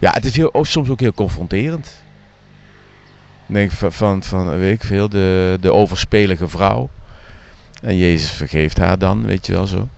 ja, 0.00 0.12
het 0.12 0.24
is 0.24 0.36
heel, 0.36 0.64
soms 0.64 0.88
ook 0.88 1.00
heel 1.00 1.12
confronterend. 1.12 2.02
Ik 3.46 3.54
denk 3.54 3.70
van, 3.70 3.92
van, 3.92 4.22
van 4.22 4.58
weet 4.58 4.74
ik 4.74 4.84
veel, 4.84 5.08
de, 5.08 5.58
de 5.60 5.72
overspelige 5.72 6.48
vrouw. 6.48 6.90
En 7.82 7.96
Jezus 7.96 8.30
vergeeft 8.30 8.78
haar 8.78 8.98
dan, 8.98 9.26
weet 9.26 9.46
je 9.46 9.52
wel 9.52 9.66
zo. 9.66 9.88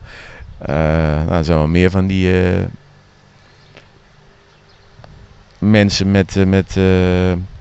Eh 0.58 0.68
nou, 1.24 1.30
er 1.30 1.44
zijn 1.44 1.58
wel 1.58 1.66
meer 1.66 1.90
van 1.90 2.06
die 2.06 2.32
mensen 5.58 6.10
met, 6.10 6.46
met 6.46 6.78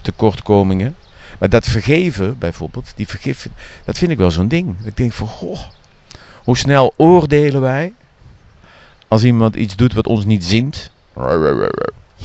tekortkomingen. 0.02 0.96
Maar 1.42 1.50
dat 1.50 1.66
vergeven 1.66 2.38
bijvoorbeeld, 2.38 2.92
die 2.96 3.08
vergif, 3.08 3.50
dat 3.86 3.98
vind 3.98 4.12
ik 4.12 4.18
wel 4.18 4.32
zo'n 4.32 4.48
ding. 4.48 4.76
Ik 4.84 4.98
denk 4.98 5.14
van, 5.14 5.28
goh, 5.28 5.60
hoe 6.44 6.58
snel 6.58 6.94
oordelen 6.98 7.62
wij 7.62 7.94
als 9.08 9.24
iemand 9.24 9.56
iets 9.56 9.76
doet 9.76 9.94
wat 9.94 10.08
ons 10.08 10.26
niet 10.26 10.44
zint. 10.44 10.92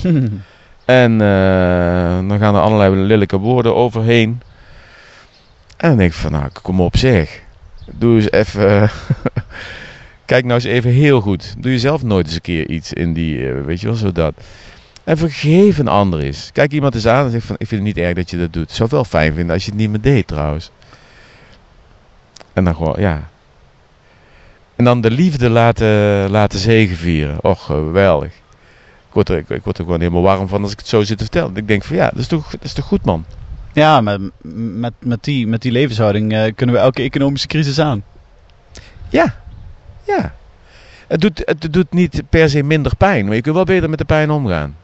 En 0.85 1.13
eh, 1.13 2.29
dan 2.29 2.39
gaan 2.39 2.55
er 2.55 2.61
allerlei 2.61 2.95
lelijke 2.95 3.39
woorden 3.39 3.75
overheen. 3.75 4.41
En 5.77 5.89
dan 5.89 5.97
denk 5.97 6.11
ik 6.11 6.17
van, 6.17 6.33
nou, 6.33 6.49
kom 6.63 6.81
op 6.81 6.97
zeg. 6.97 7.43
Doe 7.93 8.15
eens 8.15 8.31
even... 8.31 8.91
Kijk 10.25 10.45
nou 10.45 10.55
eens 10.55 10.65
even 10.65 10.91
heel 10.91 11.21
goed. 11.21 11.55
Doe 11.59 11.71
jezelf 11.71 12.03
nooit 12.03 12.27
eens 12.27 12.35
een 12.35 12.41
keer 12.41 12.69
iets 12.69 12.93
in 12.93 13.13
die, 13.13 13.49
eh, 13.49 13.65
weet 13.65 13.81
je 13.81 13.87
wel, 13.87 13.97
zo 13.97 14.13
dat. 14.13 14.35
En 15.07 15.16
vergeef 15.16 15.79
een 15.79 15.88
ander 15.88 16.21
eens. 16.21 16.51
Kijk 16.53 16.73
iemand 16.73 16.95
eens 16.95 17.07
aan 17.07 17.25
en 17.25 17.31
zeg 17.31 17.42
van, 17.42 17.57
ik 17.59 17.66
vind 17.66 17.87
het 17.87 17.95
niet 17.95 18.05
erg 18.05 18.14
dat 18.14 18.31
je 18.31 18.37
dat 18.37 18.53
doet. 18.53 18.62
Ik 18.62 18.75
zou 18.75 18.83
het 18.83 18.90
wel 18.90 19.05
fijn 19.05 19.35
vinden 19.35 19.55
als 19.55 19.64
je 19.64 19.71
het 19.71 19.81
niet 19.81 19.90
meer 19.90 20.01
deed 20.01 20.27
trouwens. 20.27 20.71
En 22.53 22.64
dan 22.64 22.75
gewoon, 22.75 22.95
ja. 22.99 23.29
En 24.77 24.85
dan 24.85 25.01
de 25.01 25.11
liefde 25.11 25.51
laten, 25.51 26.31
laten 26.31 26.59
zegenvieren. 26.59 27.45
Och, 27.45 27.64
geweldig. 27.64 28.29
Ik 28.29 29.12
word, 29.12 29.29
er, 29.29 29.37
ik, 29.37 29.49
ik 29.49 29.64
word 29.64 29.79
er 29.79 29.85
gewoon 29.85 30.01
helemaal 30.01 30.23
warm 30.23 30.49
van 30.49 30.62
als 30.62 30.73
ik 30.73 30.79
het 30.79 30.88
zo 30.88 31.03
zit 31.03 31.19
te 31.19 31.25
vertellen. 31.25 31.57
Ik 31.57 31.69
denk 31.69 31.85
van, 31.85 31.97
ja, 31.97 32.09
dat 32.09 32.19
is 32.19 32.27
toch, 32.27 32.51
dat 32.51 32.64
is 32.64 32.73
toch 32.73 32.85
goed 32.85 33.05
man. 33.05 33.25
Ja, 33.73 34.01
met, 34.01 34.21
met, 34.42 34.92
met, 34.99 35.25
die, 35.25 35.47
met 35.47 35.62
die 35.62 35.73
levenshouding 35.73 36.33
eh, 36.33 36.55
kunnen 36.55 36.75
we 36.75 36.81
elke 36.81 37.03
economische 37.03 37.47
crisis 37.47 37.81
aan. 37.81 38.05
Ja, 39.09 39.35
ja. 40.05 40.35
Het 41.07 41.21
doet, 41.21 41.42
het 41.45 41.73
doet 41.73 41.92
niet 41.92 42.23
per 42.29 42.51
se 42.51 42.62
minder 42.62 42.97
pijn, 42.97 43.27
maar 43.27 43.35
je 43.35 43.40
kunt 43.40 43.55
wel 43.55 43.64
beter 43.64 43.90
met 43.90 43.99
de 43.99 44.05
pijn 44.05 44.31
omgaan. 44.31 44.77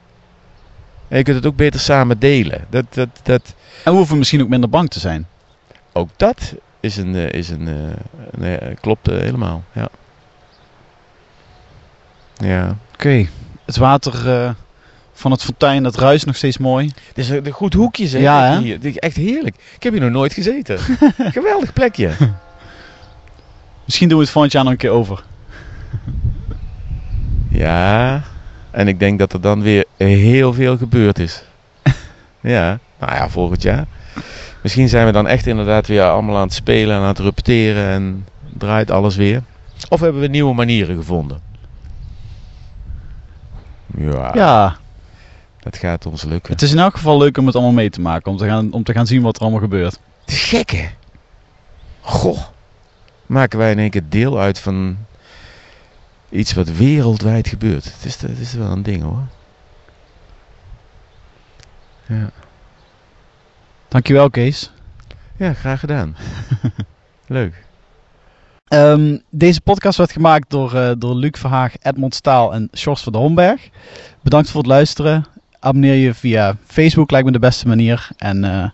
En 1.13 1.19
je 1.19 1.25
kunt 1.25 1.37
het 1.37 1.47
ook 1.47 1.57
beter 1.57 1.81
samen 1.81 2.19
delen. 2.19 2.65
Dat, 2.71 2.85
dat, 2.91 3.09
dat, 3.23 3.55
En 3.85 3.93
we 3.93 3.99
hoeven 3.99 4.19
misschien 4.19 4.43
ook 4.43 4.49
minder 4.49 4.69
bang 4.69 4.91
te 4.91 5.01
zijn. 5.01 5.27
ook 5.93 6.09
dat 6.17 6.55
is 6.81 6.97
een, 6.97 7.15
eh, 7.15 7.29
is 7.29 7.49
een, 7.49 7.69
eh, 7.69 7.75
een, 8.31 8.61
eh, 8.61 8.77
klopt 8.81 9.07
helemaal. 9.07 9.65
Ja. 9.73 9.89
Ja. 12.37 12.77
Oké, 12.95 13.27
het 13.65 13.77
water 13.77 14.55
van 15.13 15.31
het 15.31 15.43
fontein, 15.43 15.83
dat 15.83 15.97
ruist 15.97 16.27
nog 16.27 16.37
steeds 16.37 16.59
mooi. 16.59 16.93
Het 17.09 17.19
is 17.19 17.29
een 17.29 17.51
goed 17.51 17.75
hoekje 17.75 18.07
zeg. 18.07 18.21
Ja, 18.21 18.51
hè? 18.51 18.59
hier. 18.59 18.97
Echt 18.97 19.17
heerlijk. 19.17 19.57
Ik 19.75 19.83
heb 19.83 19.93
hier 19.93 20.03
nog 20.03 20.11
nooit 20.11 20.33
gezeten. 20.33 20.79
Geweldig 21.39 21.73
plekje. 21.73 22.11
Misschien 23.85 24.09
doen 24.09 24.19
we 24.19 24.25
het 24.25 24.33
volgend 24.33 24.53
jaar 24.53 24.65
nog 24.65 24.73
een 24.73 24.79
keer 24.79 24.91
over. 24.91 25.25
Ja, 27.49 28.23
en 28.71 28.89
ik 28.89 28.99
denk 28.99 29.19
dat 29.19 29.33
er 29.33 29.41
dan 29.41 29.63
weer 29.63 29.85
heel 30.07 30.53
veel 30.53 30.77
gebeurd 30.77 31.19
is. 31.19 31.43
ja, 32.41 32.79
nou 32.99 33.13
ja, 33.13 33.29
volgend 33.29 33.63
jaar. 33.63 33.87
Misschien 34.63 34.89
zijn 34.89 35.07
we 35.07 35.13
dan 35.13 35.27
echt 35.29 35.47
inderdaad 35.47 35.87
weer 35.87 36.03
allemaal 36.03 36.37
aan 36.37 36.43
het 36.43 36.53
spelen 36.55 36.97
en 36.97 37.03
aan 37.03 37.09
het 37.09 37.19
repeteren 37.19 37.89
en 37.89 38.27
draait 38.59 38.91
alles 38.91 39.17
weer. 39.17 39.43
Of 39.89 40.01
hebben 40.01 40.21
we 40.21 40.27
nieuwe 40.27 40.55
manieren 40.55 40.97
gevonden? 40.97 41.41
Ja, 43.97 44.31
Ja, 44.35 44.77
dat 45.61 45.77
gaat 45.77 46.07
ons 46.07 46.23
lukken. 46.25 46.53
het 46.53 46.63
is 46.63 46.73
in 46.73 46.79
elk 46.79 46.95
geval 46.97 47.19
leuk 47.19 47.39
om 47.39 47.47
het 47.47 47.55
allemaal 47.55 47.73
mee 47.73 47.91
te 47.91 48.01
maken. 48.01 48.31
Om 48.31 48.37
te 48.37 48.47
gaan, 48.47 48.73
om 48.73 48.83
te 48.83 48.93
gaan 48.93 49.07
zien 49.07 49.23
wat 49.23 49.37
er 49.37 49.43
allemaal 49.43 49.61
gebeurt. 49.61 49.99
Het 50.25 50.35
is 50.35 50.43
gek 50.45 50.71
hè? 50.71 50.89
Goh, 52.01 52.39
maken 53.27 53.59
wij 53.59 53.71
in 53.71 53.79
één 53.79 53.91
keer 53.91 54.05
deel 54.09 54.39
uit 54.39 54.59
van 54.59 54.97
iets 56.29 56.53
wat 56.53 56.69
wereldwijd 56.69 57.49
gebeurt. 57.49 57.85
Het 57.85 58.05
is, 58.05 58.21
het 58.21 58.39
is 58.39 58.53
wel 58.53 58.71
een 58.71 58.83
ding 58.83 59.03
hoor. 59.03 59.23
Ja. 62.13 62.31
Dankjewel, 63.89 64.31
Kees. 64.31 64.71
Ja, 65.37 65.53
graag 65.53 65.81
gedaan. 65.81 66.17
Leuk. 67.27 67.65
Ehm, 68.69 69.19
deze 69.31 69.61
podcast 69.61 69.99
werd 69.99 70.13
gemaakt 70.13 70.51
door, 70.51 70.75
eh, 70.75 70.91
door 70.99 71.15
Luc 71.15 71.39
Verhaag, 71.39 71.75
Edmond 71.83 72.15
Staal 72.15 72.55
en 72.55 72.69
Sjors 72.77 73.03
van 73.03 73.13
de 73.13 73.19
Homberg. 73.19 73.69
Bedankt 74.23 74.51
voor 74.51 74.61
het 74.61 74.71
luisteren. 74.71 75.25
Abonneer 75.59 75.95
je 75.95 76.15
via 76.15 76.57
Facebook, 76.67 77.11
lijkt 77.11 77.27
me 77.27 77.33
de 77.33 77.39
beste 77.39 77.69
manier. 77.69 78.09
En 78.17 78.45
eh, 78.45 78.69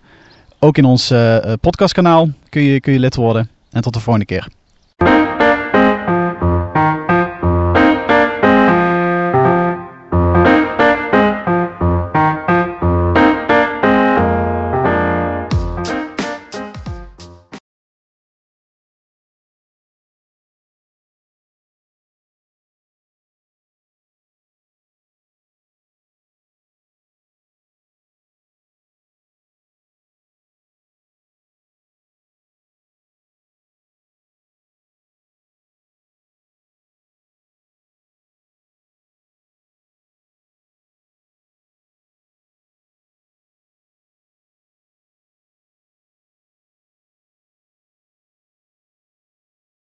ook 0.59 0.79
in 0.79 0.85
ons 0.85 1.11
eh, 1.11 1.53
podcastkanaal 1.61 2.29
kun 2.48 2.62
je, 2.62 2.81
kun 2.81 2.92
je 2.92 2.98
lid 2.98 3.14
worden. 3.14 3.51
En 3.70 3.83
tot 3.83 3.94
de 3.94 4.01
volgende 4.01 4.27
keer. 4.27 4.48